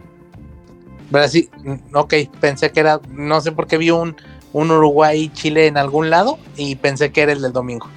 [1.10, 4.16] Brasil, mm, ok, pensé que era, no sé por qué vi un,
[4.52, 7.88] un Uruguay-Chile en algún lado y pensé que era el del domingo.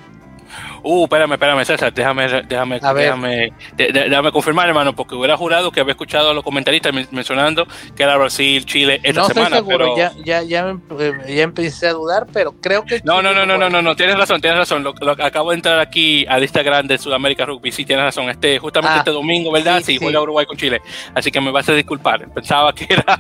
[0.88, 5.94] Uh, espérame, espérame, César, déjame, déjame, déjame, déjame, confirmar, hermano, porque hubiera jurado que había
[5.94, 7.66] escuchado a los comentaristas mencionando
[7.96, 9.58] que era Brasil, Chile esta no semana.
[9.58, 13.02] Estoy seguro, ya, ya, ya, eh, ya, empecé a dudar, pero creo que.
[13.04, 14.84] No, no, no, no, no, no, no, tienes razón, tienes razón.
[14.84, 18.30] Lo, acabo de entrar aquí al Instagram de Sudamérica Rugby, sí, tienes razón.
[18.30, 19.80] Este, justamente ah, este domingo, ¿verdad?
[19.80, 20.82] Sí, sí, juega Uruguay con Chile.
[21.16, 22.32] Así que me vas a disculpar.
[22.32, 23.20] Pensaba que era.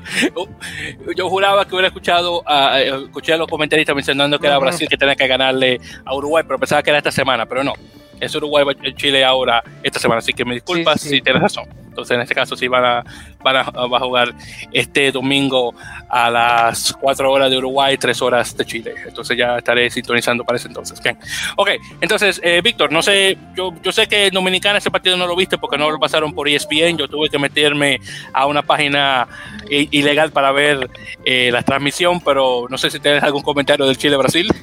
[1.16, 4.97] Yo juraba que hubiera escuchado, a, escuché a los comentaristas mencionando que era Brasil que
[4.97, 7.73] tenía que ganarle a Uruguay, pero pensaba que era esta semana pero no.
[8.19, 11.65] Es Uruguay Chile ahora esta semana, así que me disculpas si tienes razón.
[11.95, 13.03] Entonces, en este caso, sí van a,
[13.41, 14.33] van a, jugar
[14.73, 15.73] este domingo
[16.09, 18.93] a las 4 horas de Uruguay, 3 horas de Chile.
[19.07, 21.01] Entonces, ya estaré sintonizando para ese entonces.
[21.01, 21.17] Bien.
[21.55, 21.69] Ok,
[22.01, 25.37] entonces, eh, Víctor, no sé, yo, yo sé que en Dominicana ese partido no lo
[25.37, 26.97] viste porque no lo pasaron por ESPN.
[26.97, 28.01] Yo tuve que meterme
[28.33, 29.29] a una página
[29.69, 30.89] ilegal para ver
[31.23, 34.53] eh, la transmisión, pero no sé si tienes algún comentario del Chile-Brasil.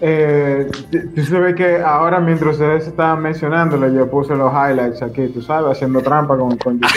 [0.00, 0.70] Eh,
[1.14, 5.76] tú sabes que ahora mientras ustedes estaban mencionándolo, yo puse los highlights aquí, tú sabes,
[5.76, 6.90] haciendo trampa con, con YouTube.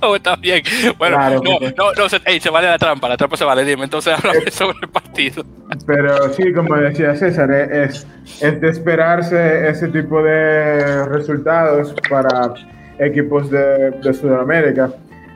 [0.02, 0.62] oh, está bien.
[0.98, 4.44] Bueno, no, no, no se, vale la trampa, la trampa se vale, dime, entonces háblame
[4.46, 5.44] eh, sobre el partido.
[5.84, 8.06] Pero sí, como decía César, eh, es,
[8.40, 12.54] es de esperarse ese tipo de resultados para
[12.98, 14.90] equipos de, de Sudamérica.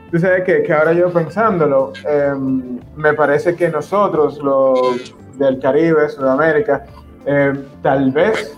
[0.09, 6.09] Tú sabes que, que ahora yo pensándolo, em, me parece que nosotros, los del Caribe,
[6.09, 6.85] Sudamérica,
[7.25, 8.57] eh, tal vez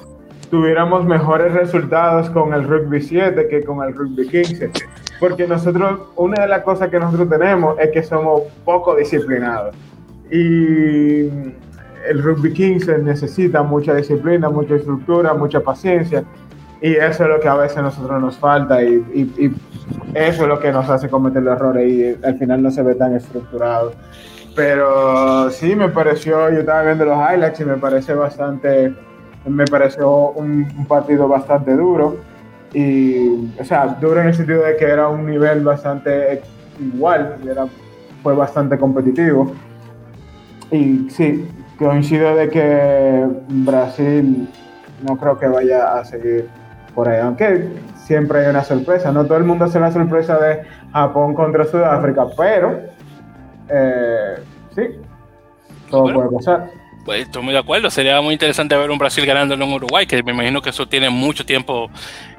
[0.49, 4.71] tuviéramos mejores resultados con el rugby 7 que con el rugby 15.
[5.19, 9.75] Porque nosotros, una de las cosas que nosotros tenemos es que somos poco disciplinados.
[10.29, 11.23] Y
[12.07, 16.23] el rugby 15 necesita mucha disciplina, mucha estructura, mucha paciencia.
[16.81, 19.51] Y eso es lo que a veces a nosotros nos falta y, y
[20.13, 22.93] eso es lo que nos hace cometer los errores y al final no se ve
[22.95, 23.93] tan estructurado.
[24.55, 28.93] Pero sí, me pareció, yo estaba viendo los highlights y me parece bastante,
[29.45, 32.17] me pareció un, partido bastante duro.
[32.73, 36.41] Y, o sea, duro en el sentido de que era un nivel bastante
[36.79, 37.65] igual, era,
[38.21, 39.51] fue bastante competitivo.
[40.71, 41.47] Y sí,
[41.77, 44.47] coincido de que Brasil
[45.07, 46.47] no creo que vaya a seguir
[46.93, 49.11] por ahí, aunque siempre hay una sorpresa.
[49.11, 52.92] No todo el mundo hace la sorpresa de Japón contra Sudáfrica, pero
[53.69, 54.35] eh,
[54.75, 54.81] sí,
[55.89, 56.69] todo puede pasar.
[57.05, 60.05] Pues estoy muy de acuerdo, sería muy interesante ver un Brasil ganando en un Uruguay,
[60.05, 61.91] que me imagino que eso tiene mucho tiempo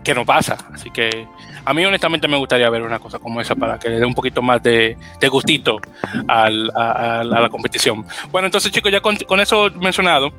[0.02, 0.56] que no pasa.
[0.72, 1.26] Así que
[1.66, 4.14] a mí honestamente me gustaría ver una cosa como esa para que le dé un
[4.14, 4.96] poquito más de,
[5.30, 5.80] gustito
[6.28, 8.06] a, la competición.
[8.30, 10.32] Bueno, entonces chicos, ya con, con eso mencionado,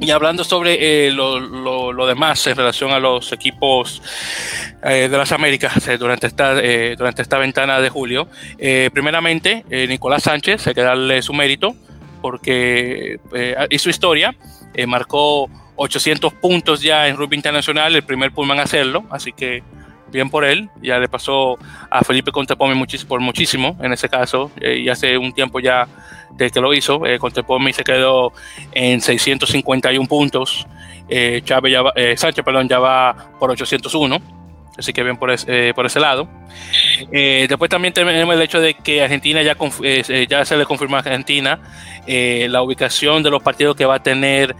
[0.00, 4.02] y hablando sobre eh, lo, demás en relación a los equipos
[4.82, 6.54] eh, de las Américas eh, durante, esta,
[6.96, 8.28] durante esta ventana de julio,
[8.92, 11.74] primeramente Nicolás Sánchez, hay que darle su mérito
[12.20, 13.18] porque
[13.70, 14.34] hizo historia,
[14.86, 19.62] marcó 800 puntos ya en rugby internacional, el primer Pullman a hacerlo, así que
[20.10, 21.58] bien por él, ya le pasó
[21.90, 22.30] a Felipe
[22.74, 25.86] muchísimo, por muchísimo en ese caso, y hace un tiempo ya
[26.36, 27.04] de que lo hizo.
[27.06, 28.32] Eh, Contepomi se quedó
[28.72, 30.66] en 651 puntos.
[31.08, 34.44] Eh, Chávez ya eh, Sánchez perdón, ya va por 801.
[34.76, 36.26] Así que bien por, eh, por ese lado.
[37.08, 39.56] después también tenemos el hecho de que Argentina ya,
[40.28, 41.60] ya se le confirmó a Argentina
[42.08, 44.56] la ubicación de los partidos que va a tener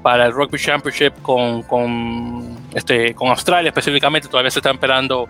[0.00, 4.28] para el Rugby Championship con, con, este, con Australia específicamente.
[4.28, 5.28] Todavía se está esperando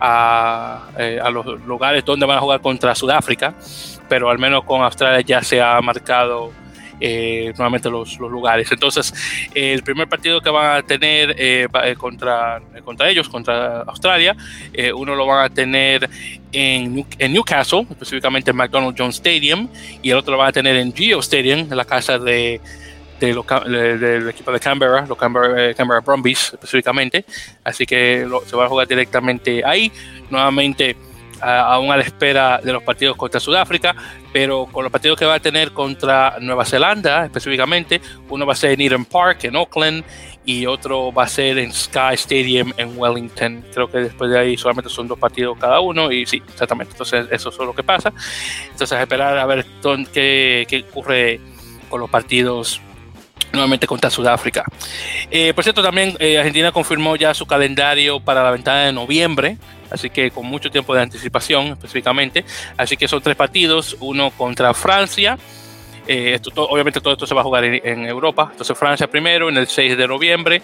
[0.00, 0.88] a,
[1.22, 3.54] a los lugares donde van a jugar contra Sudáfrica
[4.12, 6.52] pero al menos con Australia ya se ha marcado
[7.00, 8.70] eh, nuevamente los, lugares.
[8.70, 9.10] Entonces,
[9.54, 14.36] el primer partido que van a tener eh, eh, contra, contra ellos, contra Australia,
[14.94, 16.10] uno lo van a tener
[16.52, 19.66] en, Newcastle, específicamente en McDonald's Jones Stadium,
[20.02, 22.60] y el otro lo van a tener en Geo Stadium, en la casa de,
[23.18, 27.24] del equipo de Canberra, los Canberra, Canberra Brumbies específicamente.
[27.64, 29.90] Así que se va a jugar directamente ahí.
[30.28, 30.96] Nuevamente
[31.42, 33.94] aún a la espera de los partidos contra Sudáfrica,
[34.32, 38.56] pero con los partidos que va a tener contra Nueva Zelanda específicamente, uno va a
[38.56, 40.04] ser en Eden Park, en Auckland,
[40.44, 43.64] y otro va a ser en Sky Stadium en Wellington.
[43.72, 46.92] Creo que después de ahí solamente son dos partidos cada uno, y sí, exactamente.
[46.92, 48.12] Entonces, eso es lo que pasa.
[48.70, 49.64] Entonces, esperar a ver
[50.12, 51.40] qué, qué ocurre
[51.88, 52.80] con los partidos
[53.52, 54.64] nuevamente contra Sudáfrica.
[55.30, 59.58] Eh, por cierto, también eh, Argentina confirmó ya su calendario para la ventana de noviembre,
[59.92, 62.44] así que con mucho tiempo de anticipación específicamente.
[62.76, 65.38] Así que son tres partidos, uno contra Francia,
[66.06, 68.48] Eh, esto, obviamente todo esto se va a jugar en, Europa.
[68.50, 70.62] Entonces Francia primero en el 6 de noviembre,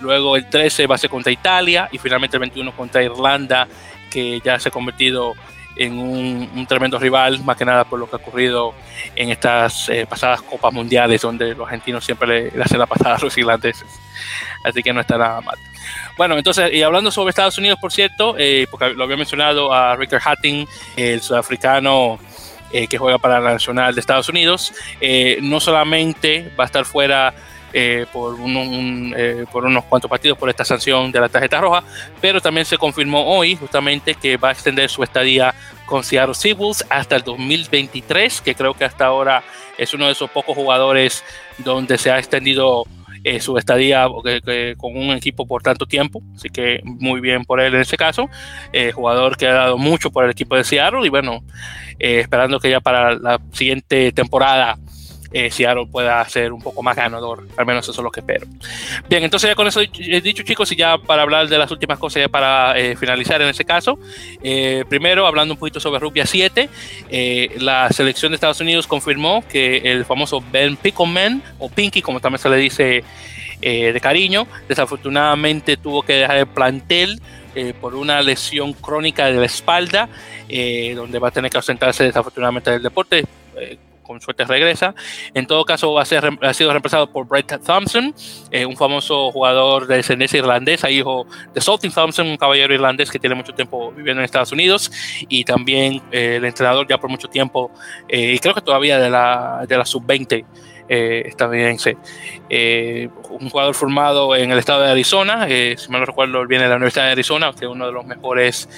[0.00, 3.68] luego el 13 va a ser contra Italia y finalmente el 21 contra Irlanda,
[4.10, 5.34] que ya se ha convertido
[5.76, 8.74] en un, tremendo rival, más que nada por lo que ha ocurrido
[9.16, 13.18] en estas eh, pasadas Copas Mundiales, donde los argentinos siempre le, hacen la pasada a
[13.20, 13.88] los irlandeses.
[14.64, 15.56] Así que no está nada mal.
[16.16, 19.96] Bueno, entonces, y hablando sobre Estados Unidos, por cierto, eh, porque lo había mencionado a
[19.96, 20.66] Ricker Hatting,
[20.96, 22.18] el sudafricano
[22.72, 24.72] eh, que juega para la Nacional de Estados Unidos,
[25.40, 27.34] no solamente va a estar fuera
[27.74, 31.82] eh, por, eh, por unos cuantos partidos por esta sanción de la tarjeta roja,
[32.20, 35.54] pero también se confirmó hoy justamente que va a extender su estadía
[35.86, 39.42] con Seattle Seahawks hasta el 2023, que creo que hasta ahora
[39.78, 41.24] es uno de esos pocos jugadores
[41.56, 42.84] donde se ha extendido
[43.24, 44.06] eh, su estadía
[44.76, 48.28] con un equipo por tanto tiempo, así que muy bien por él en ese caso,
[48.94, 51.42] jugador que ha dado mucho por el equipo de Seattle y bueno,
[51.98, 54.78] esperando que ya para la siguiente temporada
[55.32, 57.46] eh, Seattle pueda ser un poco más ganador.
[57.56, 58.46] Al menos eso es lo que espero.
[59.08, 61.98] Bien, entonces ya con eso he dicho chicos y ya para hablar de las últimas
[61.98, 63.98] cosas, ya para eh, finalizar en ese caso.
[64.42, 66.68] Eh, primero, hablando un poquito sobre Rugby 7,
[67.08, 72.20] eh, la selección de Estados Unidos confirmó que el famoso Ben Pickleman, o Pinky como
[72.20, 73.04] también se le dice
[73.60, 77.20] de cariño, desafortunadamente tuvo que dejar el plantel.
[77.80, 80.08] por una lesión crónica de la espalda,
[80.96, 83.24] donde va a tener que ausentarse desafortunadamente del deporte
[84.02, 84.94] con suerte regresa.
[85.34, 88.14] En todo caso, va a ser, ha sido reemplazado por Brett Thompson,
[88.50, 93.18] eh, un famoso jugador de descendencia irlandesa, hijo de Salting Thompson, un caballero irlandés que
[93.18, 94.90] tiene mucho tiempo viviendo en Estados Unidos,
[95.28, 97.70] y también eh, el entrenador ya por mucho tiempo,
[98.08, 100.44] eh, y creo que todavía de la, de la sub-20
[100.88, 101.96] eh, estadounidense.
[102.50, 106.64] Eh, un jugador formado en el estado de Arizona, eh, si mal no recuerdo, viene
[106.64, 108.68] de la Universidad de Arizona, que es uno de los mejores,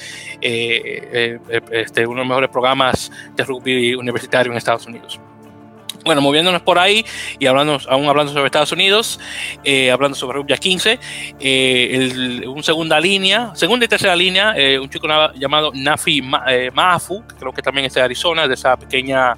[0.41, 5.19] este, uno de los mejores programas de rugby universitario en Estados Unidos.
[6.05, 7.03] Bueno, moviéndonos por ahí
[7.39, 9.19] y hablando, aún hablando sobre Estados Unidos,
[9.91, 10.99] hablando sobre Rugby 15,
[12.47, 17.63] un segunda línea, segunda y tercera línea, un chico llamado Nafi Mafu, que creo que
[17.63, 19.35] también es de Arizona, de esa pequeña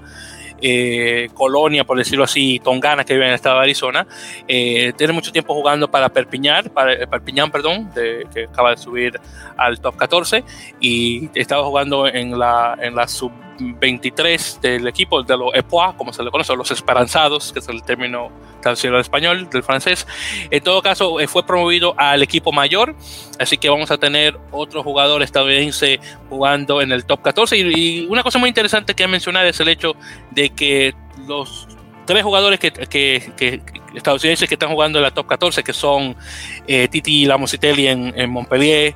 [0.60, 4.06] eh, colonia, por decirlo así, tongana que vive en el estado de Arizona.
[4.48, 9.20] Eh, tiene mucho tiempo jugando para Perpiñán, para, eh, Perpiñán perdón, que acaba de subir
[9.56, 10.44] al top 14
[10.80, 16.12] y estaba jugando en la, en la sub 23 del equipo de los EPOA, como
[16.12, 18.30] se le conoce, los esperanzados, que es el término
[18.60, 20.06] traducido al español, del francés.
[20.50, 22.94] En todo caso, fue promovido al equipo mayor,
[23.38, 27.56] así que vamos a tener otro jugador estadounidense jugando en el top 14.
[27.56, 29.94] Y, una cosa muy interesante que mencionar es el hecho
[30.30, 30.94] de que
[31.26, 31.68] los
[32.06, 33.60] tres jugadores que, que, que,
[33.94, 36.16] estadounidenses que están jugando en la top 14, que son
[36.66, 38.94] eh, Titi Lamositelli en, en Montpellier,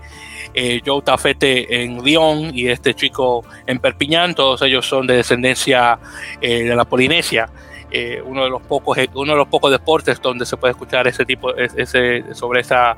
[0.54, 5.98] eh, Joe Tafete en Lyon y este chico en Perpiñán, todos ellos son de descendencia
[6.40, 7.48] eh, de la Polinesia.
[7.90, 11.24] Eh, uno de los pocos uno de los pocos deportes donde se puede escuchar ese
[11.24, 12.96] tipo ese, sobre esa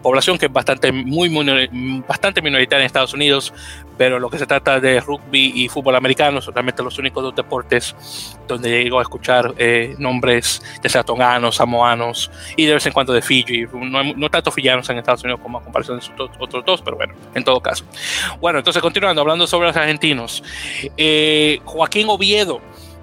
[0.00, 1.28] población que es bastante muy,
[2.06, 3.52] bastante minoritaria en Estados Unidos
[3.96, 7.36] pero lo que se trata de rugby y fútbol americano son realmente los únicos dos
[7.36, 7.94] deportes
[8.48, 13.12] donde llego a escuchar eh, nombres ya sea tonganos, samoanos y de vez en cuando
[13.12, 13.66] de Fiji.
[13.72, 16.96] No, no tanto fijianos en Estados Unidos como a comparación de sus otros dos, pero
[16.96, 17.84] bueno, en todo caso.
[18.40, 20.42] Bueno, entonces continuando, hablando sobre los argentinos.
[20.96, 22.60] Eh, Joaquín Oviedo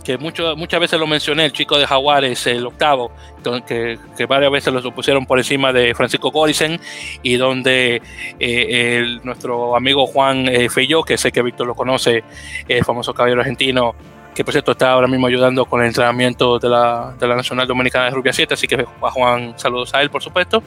[0.09, 3.11] que muchas veces lo mencioné, el chico de Jaguares, el octavo,
[3.67, 6.79] que, que varias veces lo pusieron por encima de Francisco Gorisen
[7.21, 8.01] y donde
[8.39, 10.67] eh, nuestro amigo Juan eh,
[11.05, 12.23] que sé que Víctor lo conoce,
[12.67, 13.93] el famoso caballero argentino,
[14.39, 17.67] que por cierto está ahora mismo ayudando con el entrenamiento de la, de la Nacional
[17.67, 20.63] Dominicana de Rubia 7, así que a Juan, saludos a él, por supuesto.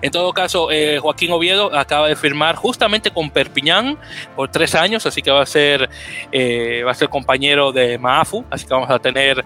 [0.00, 3.96] En todo caso, eh, Joaquín Oviedo acaba de firmar justamente con Perpiñán
[4.34, 5.88] por tres años, así que va a ser,
[6.32, 9.44] eh, va a ser compañero de Maafu, así que vamos a tener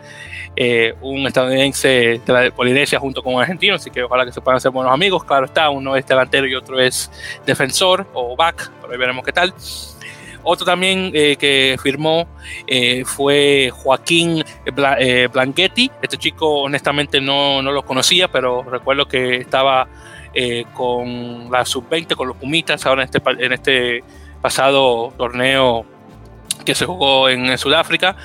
[0.57, 4.41] eh, un estadounidense de la Polinesia junto con un argentino, así que ojalá que se
[4.41, 5.23] puedan hacer buenos amigos.
[5.23, 7.11] Claro está, uno es delantero y otro es
[7.45, 9.53] defensor o back, pero ahí veremos qué tal.
[10.49, 12.29] Otro también eh, que firmó
[12.69, 15.91] eh, fue Joaquín eh, Blanchetti.
[16.01, 19.89] Este chico honestamente no, no, lo conocía, pero recuerdo que estaba
[20.75, 24.05] con la sub-20, con los Pumitas, ahora en este, en este
[24.43, 25.87] pasado torneo
[26.65, 28.17] que se jugó en Sudáfrica.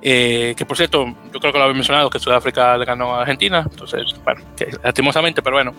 [0.00, 3.22] Eh, que por cierto, yo creo que lo había mencionado, que Sudáfrica le ganó a
[3.22, 4.42] Argentina, entonces, bueno,
[4.82, 5.74] lastimosamente, pero bueno.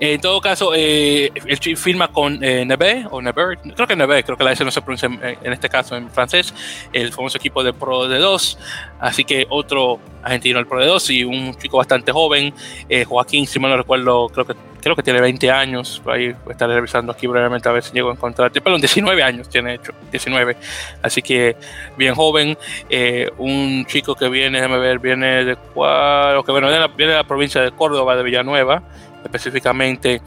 [0.00, 4.36] En todo caso, eh, el firma con eh, Neve, o Neve, creo que Neve, creo
[4.36, 6.54] que la S no se pronuncia en, este caso en francés,
[6.92, 8.58] el famoso equipo de Pro de 2,
[9.00, 12.52] así que otro argentino el Pro de 2 y un chico bastante joven,
[12.88, 16.74] eh, Joaquín, si mal no recuerdo, creo que creo que tiene 20 años, ahí estaré
[16.74, 20.56] revisando aquí brevemente a ver si llego a encontrar, perdón, 19 años tiene hecho, 19,
[21.02, 21.56] así que
[21.96, 22.56] bien joven,
[22.88, 27.14] eh, eh, un chico que viene, déjame ver, viene de cuál, que bueno, viene de,
[27.14, 28.82] la, provincia de Córdoba, de Villanueva,
[29.24, 30.22] específicamente.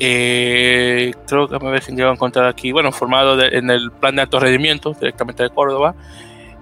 [0.00, 4.14] Eh, creo que me ver si llego a encontrar aquí, bueno, formado en el plan
[4.14, 5.94] de alto rendimiento directamente de Córdoba.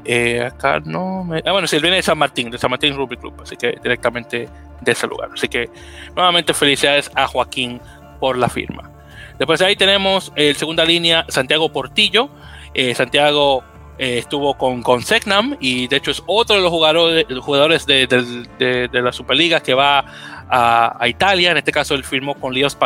[0.05, 1.43] Eh, acá no me.
[1.45, 4.49] Ah, bueno, sí, viene de San Martín, de San Martín Rugby Club, así que directamente
[4.81, 5.31] de ese lugar.
[5.35, 5.69] Así que
[6.15, 7.81] nuevamente felicidades a Joaquín
[8.21, 8.91] por la firma.
[9.39, 12.31] Después de ahí tenemos el segunda línea, Santiago Portillo.
[12.73, 13.65] Eh, Santiago
[13.99, 18.07] eh, estuvo con, con Segnam y de hecho es otro de los jugadores, jugadores de,
[18.07, 20.05] de, la Superliga que va
[20.49, 21.51] a, Italia.
[21.51, 22.77] En este caso él firmó con Lios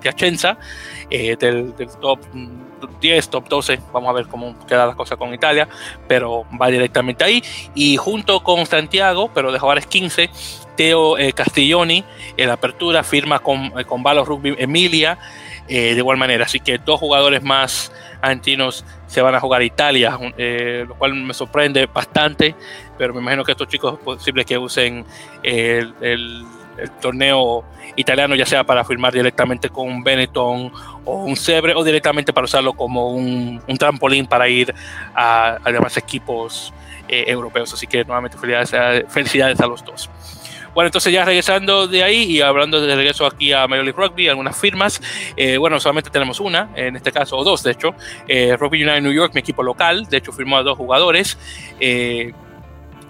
[0.00, 0.58] Piacenza
[1.10, 2.20] del, del top
[3.00, 5.68] 10, top 12, vamos a ver cómo queda la cosa con Italia,
[6.08, 7.42] pero va directamente ahí.
[7.74, 10.30] Y junto con Santiago, pero de jugadores 15,
[10.76, 12.04] Teo eh, Castiglioni
[12.36, 15.18] en la apertura firma con, eh, con Rugby Emilia
[15.70, 16.44] eh, de igual manera.
[16.44, 21.14] Así que dos jugadores más argentinos se van a jugar a Italia, eh, lo cual
[21.14, 22.56] me sorprende bastante,
[22.98, 25.04] pero me imagino que estos chicos es posible que usen
[25.44, 26.44] el, el
[27.00, 27.64] torneo
[27.94, 30.72] italiano, ya sea para firmar directamente con un Benetton
[31.04, 34.74] o un Sebre, o directamente para usarlo como un, un trampolín para ir
[35.14, 36.72] a, a demás equipos
[37.08, 37.72] eh, europeos.
[37.72, 40.10] Así que nuevamente felicidades a, felicidades a los dos.
[40.74, 44.28] Bueno, entonces ya regresando de ahí y hablando de regreso aquí a Major League Rugby,
[44.28, 45.00] algunas firmas.
[45.36, 47.94] Eh, bueno, solamente tenemos una, en este caso, o dos de hecho.
[48.28, 51.38] Eh, Rugby United New York, mi equipo local, de hecho firmó a dos jugadores.
[51.80, 52.32] Eh,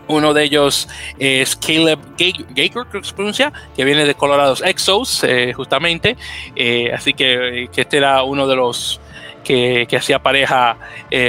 [0.08, 0.88] uno de ellos
[1.18, 6.16] es Caleb Gaker, creo que se pronuncia, que viene de Colorado's Exos, eh, justamente.
[6.92, 9.00] Así que, este era uno de los
[9.44, 10.78] que, hacía pareja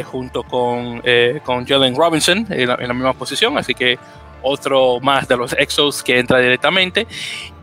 [0.06, 1.04] junto con,
[1.44, 3.56] con Jalen Robinson en la, misma posición.
[3.60, 4.00] Así que
[4.42, 7.08] otro más de los Exos que entra directamente.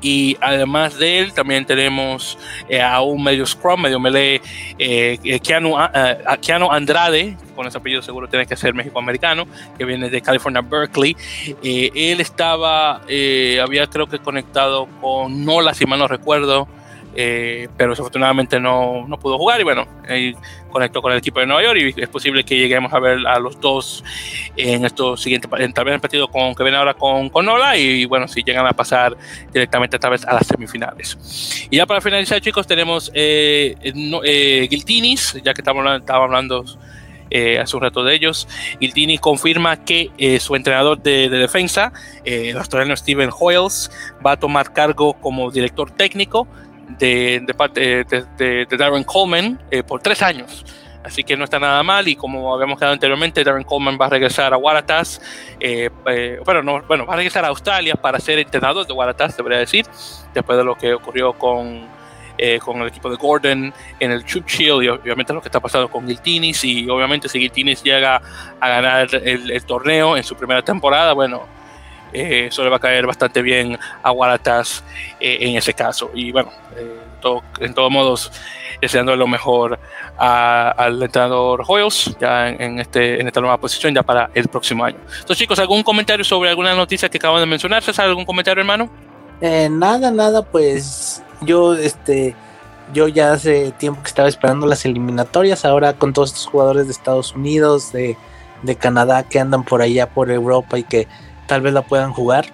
[0.00, 4.40] Y además de él, también tenemos eh, a un medio Scrum, medio melee,
[4.78, 10.20] eh, Keanu, uh, Andrade, con ese apellido seguro tiene que ser mexicoamericano, que viene de
[10.20, 11.16] California, Berkeley.
[11.64, 16.68] Eh, él estaba, eh, había creo que conectado con Nola, si mal no recuerdo,
[17.20, 20.36] eh, pero desafortunadamente no, no, pudo jugar y bueno, ahí
[20.70, 23.40] conectó con el equipo de Nueva York y es posible que lleguemos a ver a
[23.40, 24.04] los dos
[24.56, 28.04] en estos siguientes, tal vez el partido con, que viene ahora con, con Nola y
[28.04, 29.16] bueno, si llegan a pasar
[29.52, 31.66] directamente tal vez a las semifinales.
[31.68, 36.64] Y ya para finalizar chicos tenemos eh, no, eh, ya que estamos, estaba hablando
[37.30, 38.48] eh, hace un rato de ellos.
[38.80, 41.92] Giltini confirma que eh, su entrenador de, de defensa,
[42.24, 43.90] eh, el australiano Steven Hoyles,
[44.24, 46.46] va a tomar cargo como director técnico
[46.88, 48.04] de, de
[48.36, 50.64] de, de, Darren Coleman eh, por tres años.
[51.04, 54.10] Así que no está nada mal y como habíamos quedado anteriormente, Darren Coleman va a
[54.10, 55.20] regresar a Waratahs,
[55.60, 59.36] eh, eh, bueno, no, bueno, va a regresar a Australia para ser entrenador de Waratahs,
[59.36, 59.86] debería decir,
[60.34, 61.86] después de lo que ocurrió con,
[62.36, 65.60] eh, con el equipo de Gordon en el Chubb Shield y obviamente lo que está
[65.60, 68.20] pasando con Giltinis y obviamente si Giltinis llega
[68.60, 71.46] a ganar el, el torneo en su primera temporada, bueno,
[72.12, 74.82] eh, eso le va a caer bastante bien a Waratahs
[75.20, 76.10] eh, en ese caso.
[76.14, 78.32] Y bueno, eh, todo, en todos modos,
[78.80, 79.78] deseando lo mejor
[80.16, 84.84] al entrenador Hoyles ya en, en, este, en esta nueva posición ya para el próximo
[84.84, 84.98] año.
[85.06, 87.82] Entonces, chicos, ¿algún comentario sobre alguna noticia que acaban de mencionar?
[87.82, 88.88] ¿César, algún comentario, hermano?
[89.40, 92.34] Eh, nada, nada, pues yo, este,
[92.92, 96.92] yo ya hace tiempo que estaba esperando las eliminatorias, ahora con todos estos jugadores de
[96.92, 98.16] Estados Unidos, de,
[98.62, 101.06] de Canadá que andan por allá por Europa y que
[101.48, 102.46] tal vez la puedan jugar.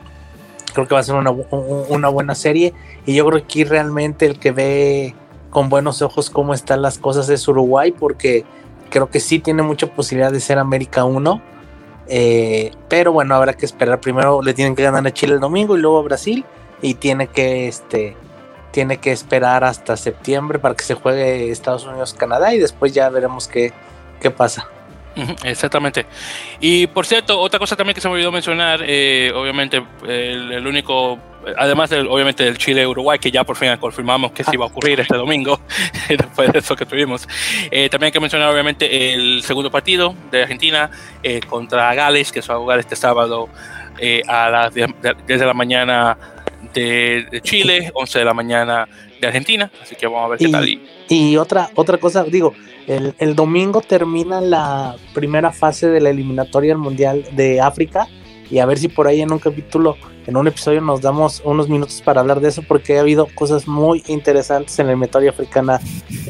[0.72, 2.72] Creo que va a ser una, una, buena serie.
[3.04, 5.14] Y yo creo que aquí realmente el que ve
[5.50, 8.44] con buenos ojos cómo están las cosas es Uruguay, porque
[8.90, 11.42] creo que sí tiene mucha posibilidad de ser América 1.
[12.06, 14.00] Eh, pero bueno, habrá que esperar.
[14.00, 16.44] Primero le tienen que ganar a Chile el domingo y luego a Brasil.
[16.80, 18.16] Y tiene que, este,
[18.70, 23.48] tiene que esperar hasta septiembre para que se juegue Estados Unidos-Canadá y después ya veremos
[23.48, 23.72] qué,
[24.20, 24.68] qué pasa.
[25.44, 26.06] Exactamente.
[26.60, 30.66] Y por cierto, otra cosa también que se me olvidó mencionar, eh, obviamente el, el,
[30.66, 31.18] único,
[31.56, 35.00] además del, obviamente del Chile-Uruguay, que ya por fin confirmamos que sí va a ocurrir
[35.00, 35.60] este domingo,
[36.08, 37.28] después de eso que tuvimos.
[37.70, 40.90] Eh, también hay que mencionar obviamente el segundo partido de Argentina
[41.22, 43.48] eh, contra Gales, que se va a jugar este sábado
[44.26, 44.90] a las 10
[45.26, 46.18] de la mañana
[46.74, 48.88] de, de, Chile, 11 de la mañana
[49.26, 50.80] de Argentina, así que vamos a ver qué y, tal.
[51.08, 52.54] Y otra, otra cosa, digo,
[52.86, 58.08] el, el, domingo termina la primera fase de la eliminatoria del Mundial de África
[58.50, 59.96] y a ver si por ahí en un capítulo,
[60.26, 63.66] en un episodio nos damos unos minutos para hablar de eso porque ha habido cosas
[63.66, 65.80] muy interesantes en la eliminatoria africana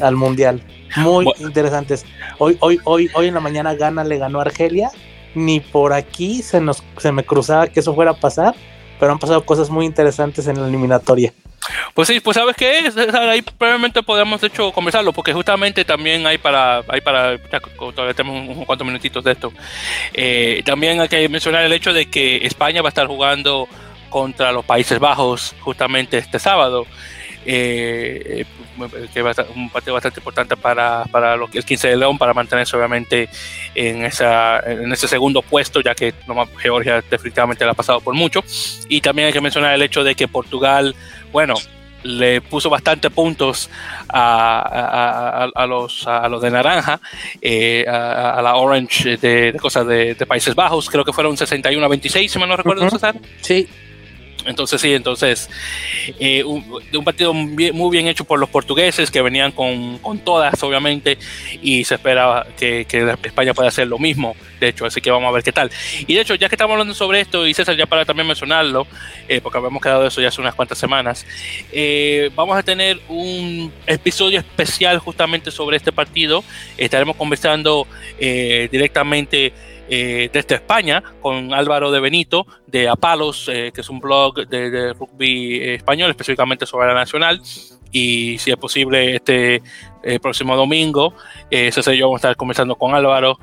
[0.01, 0.61] al Mundial.
[0.97, 1.47] Muy bueno.
[1.47, 2.05] interesantes.
[2.37, 4.91] Hoy, hoy, hoy, hoy en la mañana Gana le ganó a Argelia.
[5.33, 8.55] Ni por aquí se, nos, se me cruzaba que eso fuera a pasar,
[8.99, 11.33] pero han pasado cosas muy interesantes en la eliminatoria.
[11.93, 16.25] Pues sí, pues sabes qué es, ahí probablemente podemos de hecho conversarlo, porque justamente también
[16.27, 19.53] hay para, hay para, todavía tenemos unos cuantos minutitos de esto.
[20.13, 23.67] Eh, también hay que mencionar el hecho de que España va a estar jugando
[24.09, 26.85] contra los Países Bajos justamente este sábado.
[27.47, 28.43] Eh,
[29.13, 32.33] que va a ser un partido bastante importante para, para el 15 de León para
[32.33, 33.29] mantenerse obviamente
[33.73, 36.13] en, esa, en ese segundo puesto, ya que
[36.57, 38.43] Georgia definitivamente la ha pasado por mucho.
[38.89, 40.95] Y también hay que mencionar el hecho de que Portugal,
[41.35, 41.55] bueno,
[42.03, 43.69] le puso bastante puntos
[44.07, 47.01] a, a, los, a los de naranja,
[47.41, 52.31] eh, a, la orange de, cosas de, Países Bajos, creo que fueron 61 a 26,
[52.31, 53.15] si mal no recuerdo, César.
[53.41, 53.67] Sí,
[54.45, 55.49] entonces sí, entonces
[56.19, 61.17] eh, un, partido muy bien hecho por los portugueses que venían con, con todas, obviamente,
[61.61, 65.29] y se esperaba que, que, España pueda hacer lo mismo, de hecho, así que vamos
[65.29, 65.71] a ver qué tal.
[66.07, 68.87] Y de hecho, ya que estamos hablando sobre esto, y César, ya para también mencionarlo,
[69.27, 71.25] eh, porque habíamos quedado de eso ya hace unas cuantas semanas,
[71.71, 76.43] eh, vamos a tener un episodio especial justamente sobre este partido,
[76.77, 77.87] estaremos conversando
[78.17, 79.53] directamente
[79.87, 84.93] eh, desde España con Álvaro de Benito de Apalos, eh, que es un blog de,
[84.93, 87.41] rugby español, específicamente sobre la nacional.
[87.91, 89.61] Y si es posible, este
[90.03, 91.13] eh, próximo domingo,
[91.49, 93.39] César y yo vamos a estar conversando con Álvaro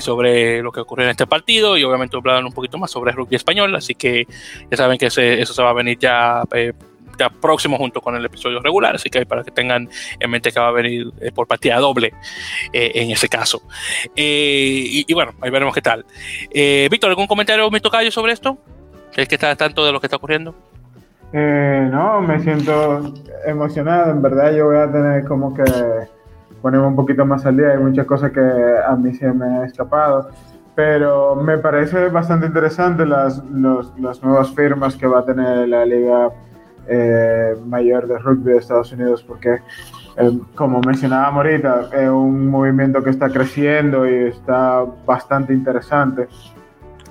[0.00, 3.36] sobre lo que ocurrió en este partido y obviamente hablar un poquito más sobre rugby
[3.36, 3.74] español.
[3.74, 4.26] Así que
[4.70, 6.42] ya saben que eso se va a venir ya
[7.28, 10.68] próximo junto con el episodio regular, así que para que tengan en mente que va
[10.68, 12.14] a venir eh, por partida doble
[12.72, 13.62] eh, en ese caso.
[14.16, 16.06] Eh, y, bueno, ahí veremos qué tal.
[16.90, 18.56] Víctor, ¿algún comentario, mi tocayo, sobre esto?
[19.14, 20.54] ¿Es que está tanto de lo que está ocurriendo?
[21.32, 23.14] no, me siento
[23.46, 25.62] emocionado, en verdad yo voy a tener como que
[26.60, 29.64] ponerme un poquito más al día, hay muchas cosas que a mí se me han
[29.64, 30.28] escapado
[30.80, 33.42] pero me parece bastante interesante las,
[33.98, 36.30] las nuevas firmas que va a tener la liga
[36.90, 39.58] eh, mayor de rugby de Estados Unidos, porque
[40.16, 46.26] eh, como mencionaba ahorita, es un movimiento que está creciendo y está bastante interesante.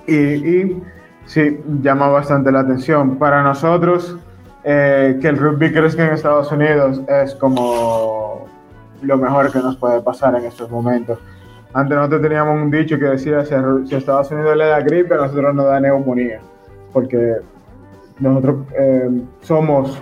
[0.05, 0.83] Y, y
[1.25, 3.17] sí, llama bastante la atención.
[3.17, 4.17] Para nosotros,
[4.63, 8.45] eh, que el rugby crezca en Estados Unidos es como
[9.01, 11.19] lo mejor que nos puede pasar en estos momentos.
[11.73, 15.17] Antes nosotros teníamos un dicho que decía, si a, Estados Unidos le da gripe, a
[15.17, 16.41] nosotros nos da neumonía,
[16.91, 17.37] porque
[18.19, 19.09] nosotros eh,
[19.41, 20.01] somos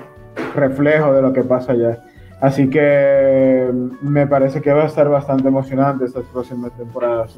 [0.56, 2.04] reflejo de lo que pasa allá.
[2.40, 7.36] Así que me parece que va a estar bastante emocionante estas próximas temporadas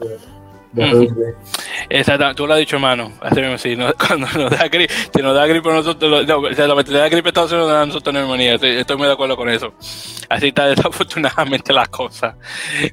[1.90, 3.12] Exacto, tú lo has dicho, hermano.
[3.22, 3.76] Así mismo, sí,
[4.08, 7.28] cuando nos da gripe, si nos da gripe nosotros, no, o sea, la da gripe
[7.28, 8.56] a Estados Unidos, nos da nosotros neumonía.
[8.56, 9.74] Estoy, estoy, muy de acuerdo con eso.
[10.30, 12.36] Así está desafortunadamente la cosa.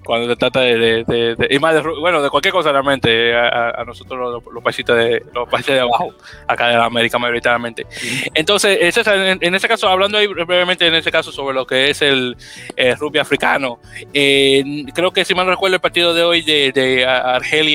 [0.05, 3.70] Cuando se trata de, de, de, y más de, bueno, de cualquier cosa realmente, a,
[3.70, 6.14] a nosotros los, los, países de, los países de abajo,
[6.47, 7.87] acá de la América mayoritariamente.
[8.35, 12.01] Entonces, en, en ese caso, hablando ahí brevemente en ese caso sobre lo que es
[12.03, 12.37] el,
[12.77, 13.79] el rugby africano,
[14.14, 17.66] eh, creo que si mal no recuerdo el partido de hoy de, de Argelia,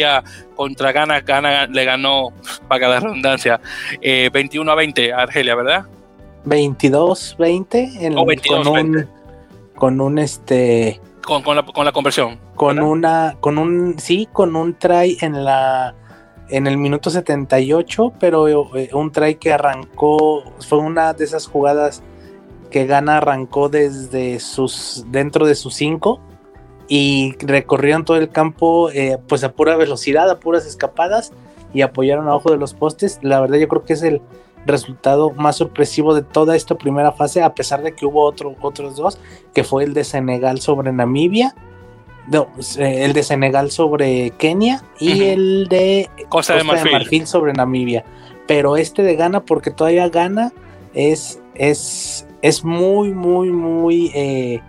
[0.56, 2.34] contra Ghana, Ghana le ganó,
[2.68, 3.60] para la redundancia,
[4.02, 5.86] 21 eh, a 20 a Argelia, ¿verdad?
[6.46, 9.08] 22-20 con un
[9.76, 14.56] con un este con, con, la, con la conversión con una con un sí con
[14.56, 15.96] un try en la
[16.50, 22.04] en el minuto 78 pero eh, un try que arrancó fue una de esas jugadas
[22.70, 26.20] que Gana arrancó desde sus dentro de sus 5
[26.94, 31.32] y recorrieron todo el campo eh, pues a pura velocidad, a puras escapadas
[31.74, 33.18] y apoyaron abajo de los postes.
[33.22, 34.22] La verdad yo creo que es el
[34.66, 38.98] resultado más sorpresivo de toda esta primera fase, a pesar de que hubo otro, otros
[38.98, 39.20] dos,
[39.54, 41.56] que fue el de Senegal sobre Namibia,
[42.28, 47.26] no, eh, el de Senegal sobre Kenia y el de Costa, de, Marfil.
[47.26, 48.04] sobre Namibia.
[48.48, 50.52] Pero este de Ghana, porque todavía Ghana
[50.94, 54.12] es, es, es muy, muy, muy...
[54.14, 54.62] Eh,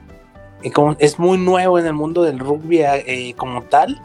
[0.99, 4.01] es muy nuevo en el mundo del rugby eh, como tal.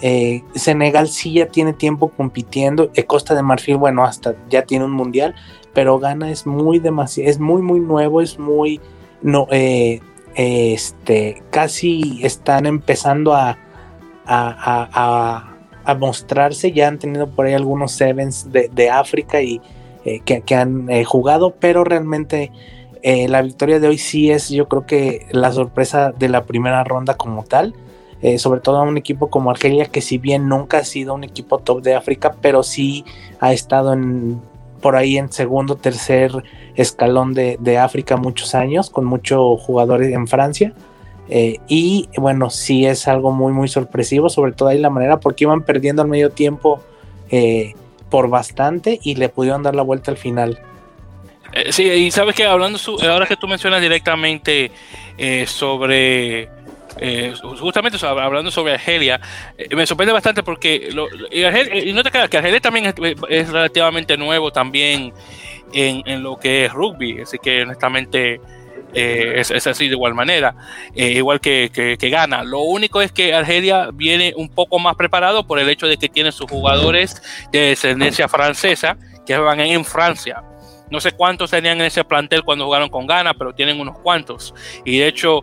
[0.00, 2.90] Eh, Senegal sí ya tiene tiempo compitiendo.
[2.94, 5.34] Eh, Costa de Marfil, bueno, hasta ya tiene un mundial,
[5.74, 8.80] pero Ghana es muy demasiado, es muy muy nuevo, es muy
[9.22, 9.48] no,
[10.34, 13.58] este, casi están empezando a,
[14.24, 15.54] a,
[15.98, 16.70] mostrarse.
[16.72, 19.60] Ya han tenido por ahí algunos sevens de, África y
[20.24, 22.52] que, que, han jugado, pero realmente
[23.02, 26.84] eh, la victoria de hoy sí es, yo creo que la sorpresa de la primera
[26.84, 27.74] ronda como tal.
[28.20, 31.22] Eh, sobre todo a un equipo como Argelia, que si bien nunca ha sido un
[31.22, 33.04] equipo top de África, pero sí
[33.38, 33.96] ha estado
[34.80, 36.32] por ahí en segundo, tercer
[36.74, 40.72] escalón de, África muchos años, con muchos jugadores en Francia.
[41.28, 45.44] Eh, y bueno, sí es algo muy, muy sorpresivo, sobre todo ahí la manera, porque
[45.44, 46.80] iban perdiendo al medio tiempo
[48.10, 50.58] por bastante y le pudieron dar la vuelta al final.
[51.58, 52.78] Eh, sí, y sabes que hablando,
[53.08, 54.70] ahora que tú mencionas directamente
[55.16, 56.48] eh, sobre,
[57.00, 59.20] eh, justamente hablando sobre Argelia,
[59.70, 60.88] me sorprende bastante porque,
[61.30, 62.94] y, no te creas que Argelia también
[63.28, 65.12] es, relativamente nuevo también
[65.72, 68.40] en, en, lo que es rugby, así que honestamente
[68.94, 70.54] es, así de igual manera,
[70.94, 72.16] igual que, que, que.
[72.44, 76.08] Lo único es que Argelia viene un poco más preparado por el hecho de que
[76.08, 78.96] tiene sus jugadores de descendencia francesa
[79.26, 80.42] que van en Francia.
[80.90, 84.54] No sé cuántos tenían en ese plantel cuando jugaron con Ghana, pero tienen unos cuantos.
[84.84, 85.42] Y de hecho,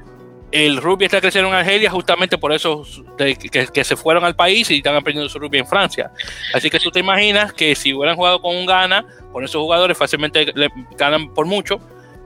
[0.51, 2.83] el rugby está creciendo en Argelia justamente por eso
[3.17, 6.11] que, se fueron al país y están aprendiendo su rugby en Francia.
[6.53, 9.97] Así que tú te imaginas que si hubieran jugado con un Ghana, con esos jugadores
[9.97, 11.79] fácilmente le ganan por mucho,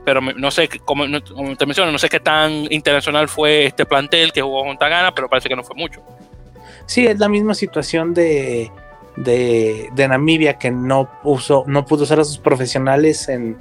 [0.04, 1.04] pero no sé, como,
[1.56, 5.28] te menciono, no sé qué tan internacional fue este plantel que jugó contra Ghana, pero
[5.28, 6.00] parece que no fue mucho.
[6.86, 8.70] Sí, es la misma situación de,
[9.24, 13.56] de, Namibia que no, puso, no pudo usar a sus profesionales en,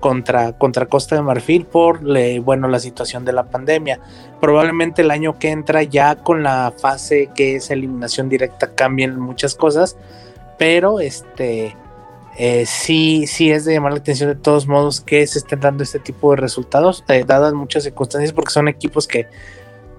[0.00, 2.00] contra, contra Costa de Marfil por
[2.42, 4.00] bueno, la situación de la pandemia.
[4.40, 9.54] Probablemente el año que entra ya con la fase que es eliminación directa cambien muchas
[9.54, 9.96] cosas,
[10.58, 11.76] pero este
[12.40, 15.82] eh, sí, sí es de llamar la atención de todos modos que se estén dando
[15.82, 19.26] este tipo de resultados, eh, dadas muchas circunstancias, porque son equipos que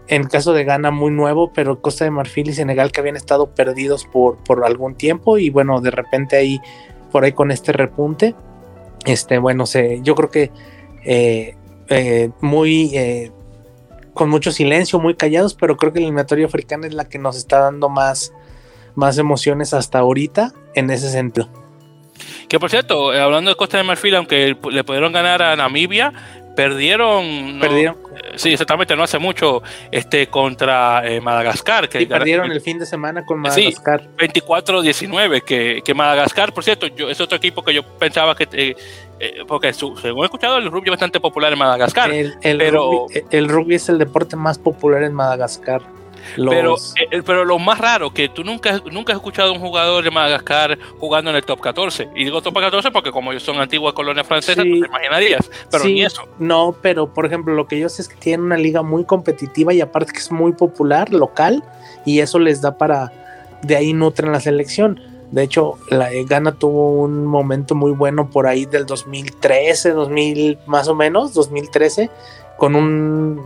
[0.10, 3.54] en caso de Ghana muy nuevo, pero Costa de Marfil y Senegal que habían estado
[3.54, 6.60] perdidos por, por algún tiempo y bueno, de repente ahí,
[7.12, 8.36] por ahí con este repunte,
[9.06, 10.52] este, bueno, sé, yo creo que
[11.06, 11.56] eh,
[11.90, 13.32] eh, muy, eh,
[14.14, 17.38] con mucho silencio, muy callados, pero creo que la eliminatoria africana es la que nos
[17.38, 18.34] está dando más,
[18.96, 21.50] más emociones hasta ahorita en ese sentido.
[22.50, 26.14] Que por cierto, hablando de Costa de Marfil, aunque le pudieron ganar a Namibia,
[26.56, 27.60] perdieron.
[27.62, 27.96] Perdieron
[28.36, 29.62] Sí, exactamente, no hace mucho
[29.92, 31.90] este contra eh, Madagascar.
[31.90, 34.10] Que perdieron el fin de semana con Madagascar.
[34.18, 38.48] Sí, 24-19, que, que, Madagascar, por cierto, yo, es otro equipo que yo pensaba que...
[38.52, 38.76] Eh,
[39.22, 42.12] eh, porque según he escuchado, el rugby es bastante popular en Madagascar.
[42.12, 45.82] El, pero, el rugby es el deporte más popular en Madagascar.
[46.36, 46.76] Pero,
[47.12, 50.12] eh, pero lo más raro, que tú nunca, nunca has escuchado a un jugador de
[50.12, 52.10] Madagascar jugando en el top 14.
[52.16, 55.50] Y digo top 14 porque como ellos son antiguas colonias francesas, te imaginarías.
[55.72, 56.24] Pero ni eso.
[56.40, 59.74] No, pero por ejemplo, lo que yo sé es que tienen una liga muy competitiva
[59.74, 61.64] y aparte que es muy popular, local,
[62.06, 63.12] y eso les da para.
[63.62, 65.02] De ahí nutren la selección.
[65.32, 70.88] De hecho, la Ghana tuvo un momento muy bueno por ahí del 2013, 2000 más
[70.88, 72.10] o menos, 2013,
[72.58, 73.42] con un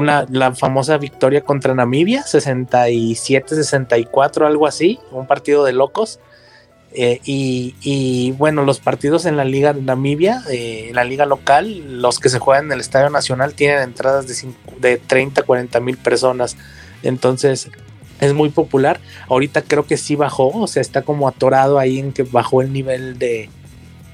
[0.00, 6.20] una, la famosa victoria contra Namibia, 67-64, algo así, un partido de locos.
[6.92, 12.02] Eh, y, bueno, los partidos en la liga de Namibia, eh, en la liga local,
[12.02, 14.34] los que se juegan en el Estadio Nacional tienen entradas de,
[14.80, 16.56] de 30, 40 mil personas.
[17.04, 17.70] Entonces
[18.20, 19.00] es muy popular.
[19.28, 22.72] Ahorita creo que sí bajó, o sea, está como atorado ahí en que bajó el
[22.72, 23.48] nivel de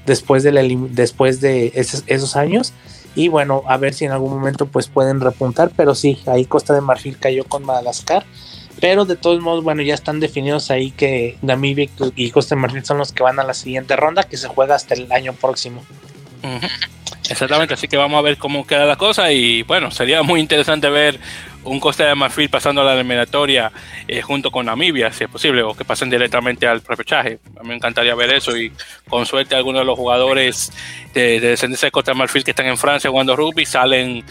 [0.05, 0.61] después de, la,
[0.91, 2.73] después de esos, esos años
[3.17, 6.75] y bueno, a ver si en algún momento pues pueden repuntar, pero sí, ahí Costa
[6.75, 8.23] de Marfil cayó con Madagascar.
[8.79, 12.85] Pero de todos modos, bueno, ya están definidos ahí que Namibia y Costa de Marfil
[12.85, 15.83] son los que van a la siguiente ronda, que se juega hasta el año próximo.
[17.27, 20.87] Exactamente, así que vamos a ver cómo queda la cosa y bueno, sería muy interesante
[20.87, 21.19] ver
[21.67, 23.71] un Costa de Marfil pasando a la eliminatoria
[24.07, 27.39] eh, junto con Namibia, si es posible, o que pasen directamente al repechaje.
[27.59, 28.71] A mí me encantaría ver eso y
[29.07, 30.71] con suerte algunos de los jugadores
[31.13, 34.23] de, de descendencia de Costa de Marfil que están en Francia jugando rugby salen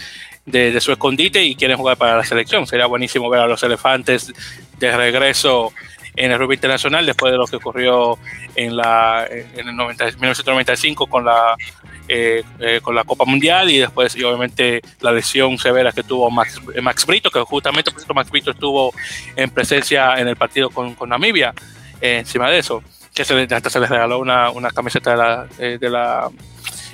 [0.47, 2.67] de, su escondite y quieren jugar para la selección.
[2.67, 4.33] Sería buenísimo ver a los elefantes
[4.79, 5.73] de regreso
[6.15, 8.19] en el rugby internacional después de lo que ocurrió
[8.55, 11.57] en la en el 1995 con la
[12.09, 16.31] eh, eh, con la Copa Mundial y después y obviamente la lesión severa que tuvo
[16.31, 18.93] Max, Max Brito, que justamente por Max Brito estuvo
[19.35, 21.53] en presencia en el partido con, con Namibia,
[22.01, 22.83] eh, encima de eso,
[23.15, 25.47] que se, hasta se les regaló una, una camiseta de la,
[25.79, 26.31] de la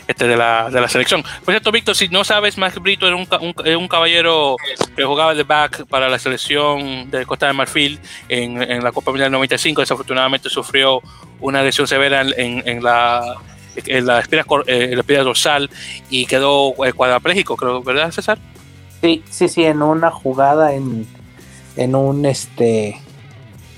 [0.08, 1.22] este, de, la, de la selección.
[1.22, 3.28] Por cierto, Víctor, si no sabes, Max Brito era un,
[3.76, 4.56] un, caballero
[4.96, 9.10] que jugaba de back para la selección de Costa de Marfil en, en la Copa
[9.10, 9.80] Mundial 95.
[9.80, 11.00] Desafortunadamente sufrió
[11.40, 13.36] una lesión severa en, en en la
[13.76, 15.70] espina, eh, la dorsal
[16.10, 18.38] y quedó eh, cuadraplégico, creo, ¿verdad, César?
[19.00, 21.06] Sí, sí, sí, en una jugada en,
[21.76, 23.00] en un este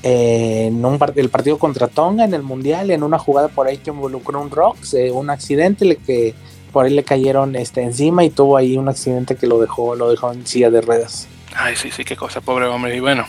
[0.07, 3.89] en un el partido contra Tonga en el mundial, en una jugada por ahí que
[3.89, 6.35] involucró un Rocks, eh, un accidente le que
[6.73, 10.11] por ahí le cayeron este encima y tuvo ahí un accidente que lo dejó, lo
[10.11, 11.27] dejó en silla de ruedas.
[11.57, 12.95] Ay, sí, sí, qué cosa, pobre hombre.
[12.95, 13.25] Y bueno,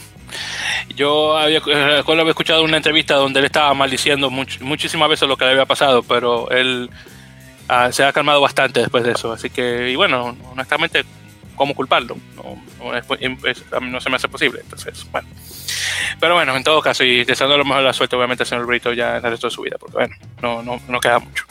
[0.95, 5.51] yo había, haber escuchado una entrevista donde él estaba maldiciendo muchísimas veces lo que le
[5.51, 6.89] había pasado, pero él
[7.67, 9.31] ah, se ha calmado bastante después de eso.
[9.31, 11.03] Así que, y bueno, honestamente,
[11.55, 12.17] ¿cómo culparlo?
[12.35, 12.61] No,
[13.81, 14.61] no, se me hace posible.
[14.63, 15.27] Entonces, bueno.
[16.19, 18.93] Pero bueno, en todo caso, y deseando lo mejor la suerte, obviamente, al señor Brito
[18.93, 21.45] ya en el resto de su vida, porque bueno, no, no, no queda mucho.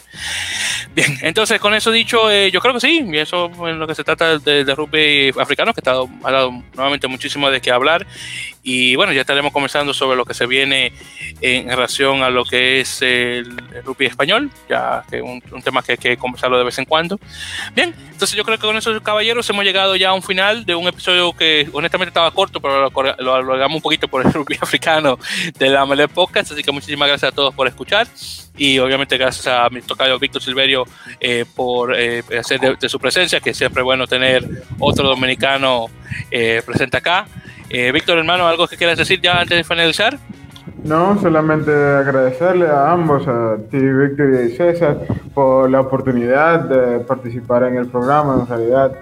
[0.95, 3.95] Bien, entonces con eso dicho, eh, yo creo que sí, y eso es lo que
[3.95, 8.07] se trata de, de rugby africano, que está, ha dado nuevamente muchísimo de qué hablar.
[8.67, 10.93] Y bueno, ya estaremos conversando sobre lo que se viene
[11.43, 15.93] en relación a lo que es el, rugby español, ya que un, un, tema que
[15.93, 17.21] hay que conversarlo de vez en cuando.
[17.75, 20.75] Bien, entonces yo creo que con esos caballeros hemos llegado ya a un final de
[20.75, 25.19] un episodio que honestamente estaba corto, pero lo alargamos un poquito por el rugby africano
[25.59, 28.07] de la Mele Podcast, así que muchísimas gracias a todos por escuchar
[28.57, 30.85] y obviamente gracias a mi tocayo Víctor Silverio
[31.21, 35.87] eh, por eh, hacer de, de, su presencia, que siempre es bueno tener otro dominicano
[36.31, 37.27] eh, presente acá.
[37.75, 40.17] Eh, Víctor, hermano, ¿algo que quieras decir ya antes de finalizar?
[40.85, 44.99] No, solamente agradecerle a ambos, a ti, Víctor y César,
[45.35, 48.37] por la oportunidad de participar en el programa.
[48.41, 48.93] En realidad,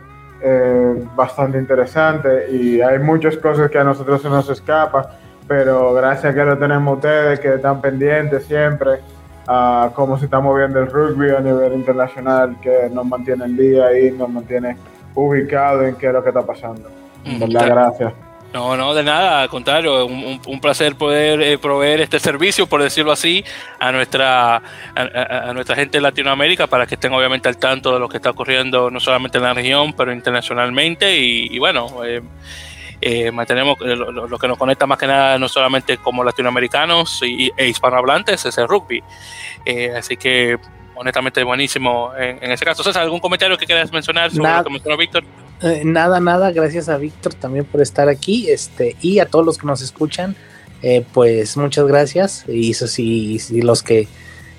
[0.41, 5.05] eh, bastante interesante y hay muchas cosas que a nosotros se nos escapan,
[5.47, 9.01] pero gracias a que lo tenemos ustedes, que están pendientes siempre
[9.47, 14.01] a cómo se está moviendo el rugby a nivel internacional, que nos mantiene el día
[14.01, 14.79] y nos mantiene
[15.15, 16.89] ubicado en qué es lo que está pasando.
[17.27, 17.53] Mm.
[17.53, 18.32] Gracias.
[18.53, 22.83] No, no, de nada, al contrario, un, un placer poder eh, proveer este servicio, por
[22.83, 23.43] decirlo así,
[23.79, 24.63] a nuestra, a,
[24.95, 28.31] a, nuestra gente de Latinoamérica para que estén obviamente al tanto de lo que está
[28.31, 32.21] ocurriendo no solamente en la región, pero internacionalmente y, y bueno, eh,
[33.01, 37.51] eh, mantenemos lo, lo, que nos conecta más que nada no solamente como latinoamericanos y,
[37.57, 39.03] e hispanohablantes es el rugby.
[39.97, 40.59] Así que
[40.95, 42.83] honestamente buenísimo en, en, ese caso.
[42.83, 45.25] César, ¿algún comentario que quieras mencionar sobre nada, lo que mencionó Víctor?
[45.63, 49.59] Eh, nada, nada, gracias a Víctor también por estar aquí este, y a todos los
[49.59, 50.35] que nos escuchan,
[50.83, 54.09] eh, pues muchas gracias y, eso sí, los que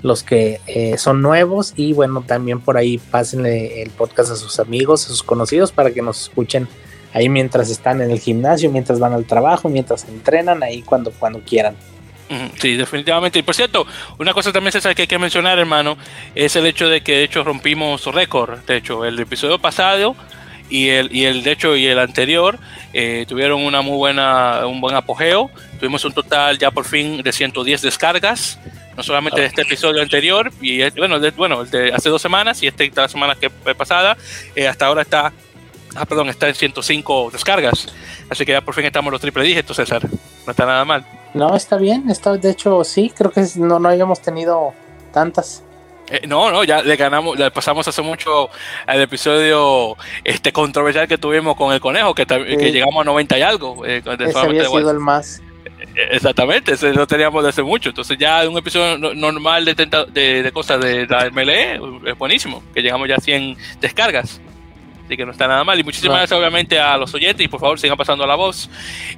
[0.01, 4.59] los que eh, son nuevos y bueno, también por ahí pásenle el podcast a sus
[4.59, 6.67] amigos, a sus conocidos para que nos escuchen
[7.13, 11.39] ahí mientras están en el gimnasio, mientras van al trabajo, mientras entrenan, ahí cuando, cuando
[11.39, 11.75] quieran.
[12.59, 13.39] Sí, definitivamente.
[13.39, 13.85] Y por cierto,
[14.17, 15.97] una cosa también César, que hay que mencionar, hermano,
[16.35, 18.59] es el hecho de que de hecho rompimos récord.
[18.65, 20.15] De hecho, el episodio pasado
[20.69, 22.57] y el, y el de hecho y el anterior
[22.94, 25.49] eh, tuvieron una muy buena, un buen apogeo.
[25.80, 28.60] Tuvimos un total ya por fin de 110 descargas,
[28.95, 32.68] no solamente de este episodio anterior, y bueno, de, bueno, de hace dos semanas y
[32.68, 34.18] este la semana que fue pasada,
[34.56, 35.34] eh, hasta ahora está
[35.95, 37.88] Ah, perdón, está en 105 descargas.
[38.30, 40.07] Así que ya por fin estamos los triple dígitos, César.
[40.45, 41.06] No está nada mal.
[41.34, 42.10] No, está bien.
[42.10, 44.73] Está, de hecho, sí, creo que no, no habíamos tenido
[45.11, 45.64] tantas.
[46.14, 48.52] Eh, no, no, ya le ganamos, le pasamos hace mucho
[48.85, 52.57] al episodio este controversial que tuvimos con el conejo, que, sí.
[52.57, 53.84] que llegamos a 90 y algo.
[53.84, 55.41] Eh, ese había sido el más.
[56.11, 57.90] Exactamente, ese lo teníamos de hace mucho.
[57.90, 59.73] Entonces ya un episodio normal de,
[60.14, 64.40] de, de cosas de la MLE es buenísimo, que llegamos ya a 100 descargas
[65.14, 65.80] así que no está nada mal.
[65.80, 68.69] Y muchísimas gracias, obviamente, a los oyentes y por favor sigan pasando la voz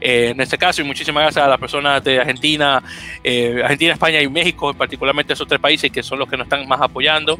[0.01, 0.81] eh, en este caso.
[0.81, 2.83] Y muchísimas gracias a las personas de Argentina,
[3.23, 6.67] eh, Argentina, España y México, particularmente esos tres países que son los que nos están
[6.67, 7.37] más apoyando.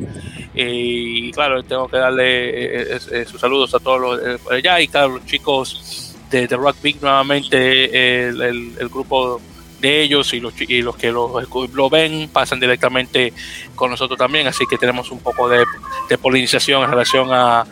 [0.56, 5.16] Eh, y claro, tengo que darle eh, sus saludos a todos los allá y claro,
[5.16, 9.42] los chicos de, de Rock Big, nuevamente el, el, el grupo
[9.80, 11.40] de ellos y los, y los que lo,
[11.74, 13.34] lo, ven pasan directamente
[13.76, 15.64] con nosotros también, así que tenemos un poco de,
[16.10, 17.66] de polinización en relación a,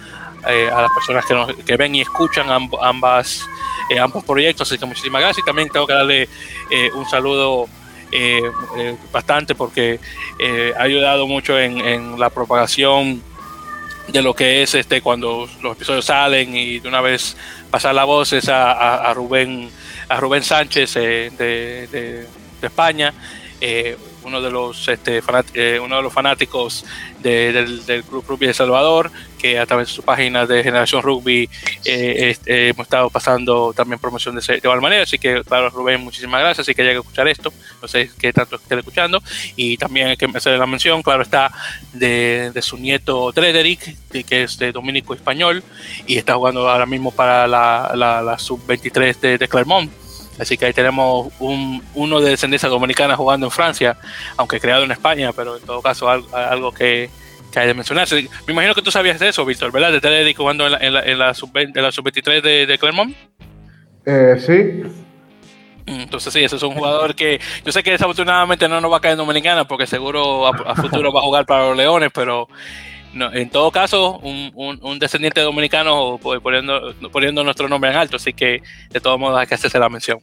[0.47, 2.47] eh, a las personas que, nos, que, ven y escuchan
[3.89, 4.69] eh, ambos proyectos.
[4.69, 5.43] Así que muchísimas gracias.
[5.43, 6.29] Y también tengo que darle
[6.69, 7.67] eh, un saludo
[8.11, 8.41] eh,
[9.11, 9.99] bastante porque
[10.77, 13.23] ha ayudado mucho en, en, la propagación
[14.07, 17.37] de lo que es este cuando los episodios salen y de una vez
[17.71, 19.71] pasar la voz es a, Rubén
[20.09, 22.27] a Rubén Sánchez de, de, de,
[22.61, 23.13] España
[24.23, 25.21] uno de los este,
[25.79, 26.85] uno de los fanáticos
[27.19, 29.11] de, del, del, Club Rugby de Salvador,
[29.43, 31.49] que a través de su página de Generación Rugby
[31.83, 35.03] eh, eh, hemos estado pasando también promoción de, de igual manera.
[35.03, 36.59] Así que, claro, Rubén, muchísimas gracias.
[36.59, 37.51] Así que haya que escuchar esto.
[37.81, 39.21] No sé qué tanto estén escuchando.
[39.57, 41.51] Y también hay que hacer la mención, claro, está
[41.91, 45.61] de, de su nieto Trederick, que es de dominico español
[46.07, 49.91] y está jugando ahora mismo para la, la, la sub-23 de, de Clermont.
[50.39, 53.97] Así que ahí tenemos un, uno de descendencia dominicana jugando en Francia,
[54.37, 57.09] aunque creado en España, pero en todo caso algo, algo que,
[57.53, 58.27] que, hay de mencionarse.
[58.47, 59.91] Me imagino que tú sabías de eso, Víctor, ¿verdad?
[59.91, 63.15] De Teddy jugando en la, en la, en la sub-23 sub de, de, Clermont.
[64.05, 64.84] Eh, sí.
[65.85, 69.01] Entonces sí, ese es un jugador que yo sé que desafortunadamente no nos va a
[69.01, 72.47] caer en Dominicana porque seguro a, a futuro va a jugar para los Leones, pero
[73.14, 78.99] en todo caso, un, descendiente dominicano poniendo, poniendo nuestro nombre en alto, así que de
[78.99, 80.19] todos modos hay que hacerse la mención.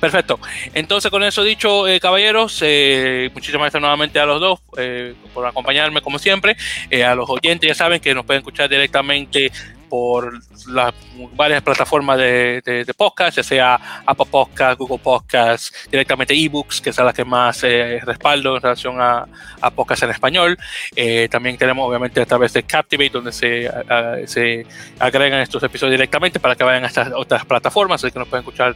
[0.00, 0.38] Perfecto.
[0.74, 5.46] Entonces, con eso dicho, eh, caballeros, eh, muchísimas gracias nuevamente a los dos eh, por
[5.46, 6.56] acompañarme como siempre.
[6.90, 9.50] Eh, a los oyentes ya saben que nos pueden escuchar directamente
[9.92, 10.94] por las
[11.34, 17.12] varias plataformas de, podcast, ya sea Apple Podcast, Google Podcast, directamente ebooks, que es la
[17.12, 19.26] que más eh, respaldo en relación a,
[19.60, 20.56] a podcast en español.
[20.96, 23.70] Eh, también tenemos obviamente a través de Captivate, donde se,
[24.24, 24.66] se
[24.98, 28.44] agregan estos episodios directamente para que vayan a estas otras plataformas, así que nos pueden
[28.44, 28.74] escuchar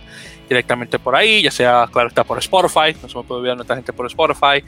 [0.48, 3.76] directamente por ahí, ya sea, claro, está por Spotify, no se me puede olvidar nuestra
[3.76, 4.64] gente por Spotify,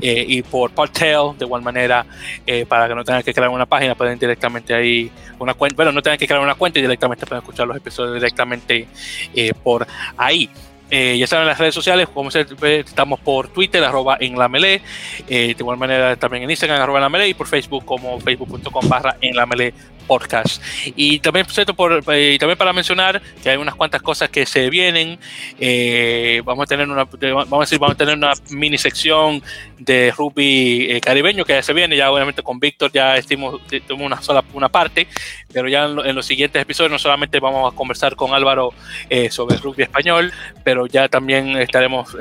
[0.00, 2.06] eh, y por Podtail, de igual manera,
[2.46, 5.92] eh, para que no tengan que crear una página, pueden directamente ahí, una cuenta, bueno,
[5.92, 8.88] no tengan que crear una cuenta y directamente pueden escuchar los episodios directamente
[9.34, 9.86] eh, por
[10.16, 10.48] ahí.
[10.90, 12.46] ya saben las redes sociales, como se
[12.86, 17.48] estamos por Twitter, arroba en de igual manera también en Instagram, arroba en y por
[17.48, 19.34] Facebook como facebook.com barra en
[20.06, 20.62] podcast.
[20.96, 21.46] Y también,
[21.76, 25.18] por, eh, también para mencionar que hay unas cuantas cosas que se vienen.
[25.58, 29.42] Eh, vamos a tener una, vamos a decir, vamos a tener una mini sección
[29.78, 31.96] de rugby eh, caribeño que ya se viene.
[31.96, 33.60] Ya obviamente con Víctor ya estuvimos
[33.90, 35.06] una sola una parte,
[35.52, 38.72] pero ya en, los siguientes episodios no solamente vamos a conversar con Álvaro
[39.30, 40.32] sobre rugby español,
[40.64, 42.16] pero ya también estaremos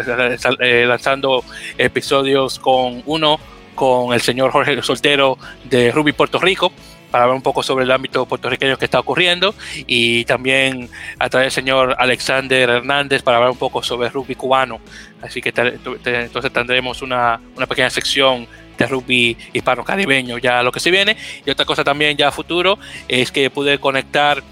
[0.58, 1.44] lanzando
[1.78, 3.40] episodios con uno
[3.76, 6.72] con el señor Jorge Soltero de Rugby Puerto Rico
[7.16, 9.56] para hablar un poco sobre el ámbito puertorriqueño que está ocurriendo
[9.88, 14.82] y también a través del señor Alexander Hernández para hablar un poco sobre rugby cubano.
[15.22, 18.46] Así que entonces tendremos una, una pequeña sección
[18.78, 21.16] de rugby hispano-caribeño ya lo que se viene.
[21.46, 22.78] Y otra cosa también ya a futuro
[23.08, 24.44] es que pude conectar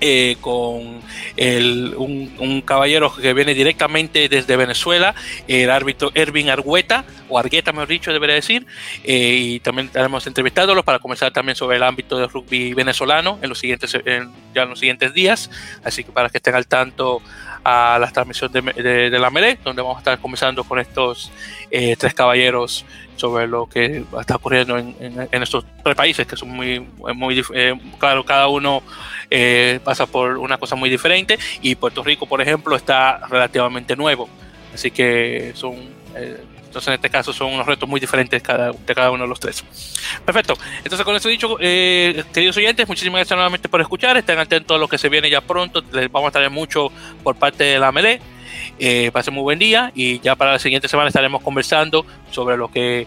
[0.00, 1.00] eh, con
[1.36, 5.14] un, caballero que viene directamente desde Venezuela,
[5.48, 8.66] el árbitro Ervin Argueta, o Argueta mejor dicho, debería decir,
[9.04, 13.48] eh, y también estaremos entrevistándolo para conversar también sobre el ámbito del rugby venezolano en
[13.48, 13.92] los siguientes,
[14.54, 15.50] ya en los siguientes días,
[15.84, 17.22] así que para que estén al tanto
[17.64, 21.32] a la transmisión de, la MELE, donde vamos a estar conversando con estos
[21.70, 22.84] eh, tres caballeros
[23.16, 26.80] sobre lo que está ocurriendo en, estos tres países, que son muy,
[27.14, 28.82] muy eh, claro, cada uno
[29.30, 31.38] eh, pasa por una cosa muy diferente.
[31.62, 34.28] Y Puerto Rico, por ejemplo, está relativamente nuevo,
[34.72, 36.04] así que son...
[36.74, 39.38] entonces, en este caso, son unos retos muy diferentes cada, de cada uno de los
[39.38, 39.64] tres.
[40.24, 40.58] Perfecto.
[40.78, 44.16] Entonces, con eso dicho, queridos oyentes, muchísimas gracias nuevamente por escuchar.
[44.16, 45.84] Estén atentos a lo que se viene ya pronto.
[45.92, 46.90] Les vamos a traer mucho
[47.22, 48.20] por parte de la MELE.
[48.80, 52.72] Eh, pasen muy buen día y ya para la siguiente semana estaremos conversando sobre lo
[52.72, 53.02] que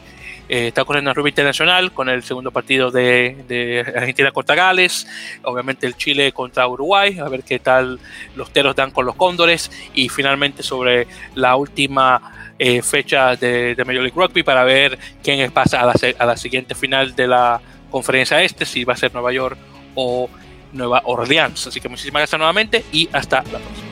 [0.48, 5.08] eh, está ocurriendo en rugby internacional con el segundo partido de, Argentina contra Gales,
[5.44, 8.00] obviamente el Chile contra Uruguay, a ver qué tal
[8.38, 14.04] los teros dan con los cóndores y finalmente sobre la última eh, fecha de, Major
[14.04, 18.42] League Rugby para ver quién pasa a la, a la siguiente final de la conferencia
[18.42, 19.58] este, si va a ser Nueva York
[19.96, 20.30] o
[20.74, 21.68] Nueva Orleans.
[21.68, 23.87] Así que muchísimas gracias nuevamente y hasta la próxima.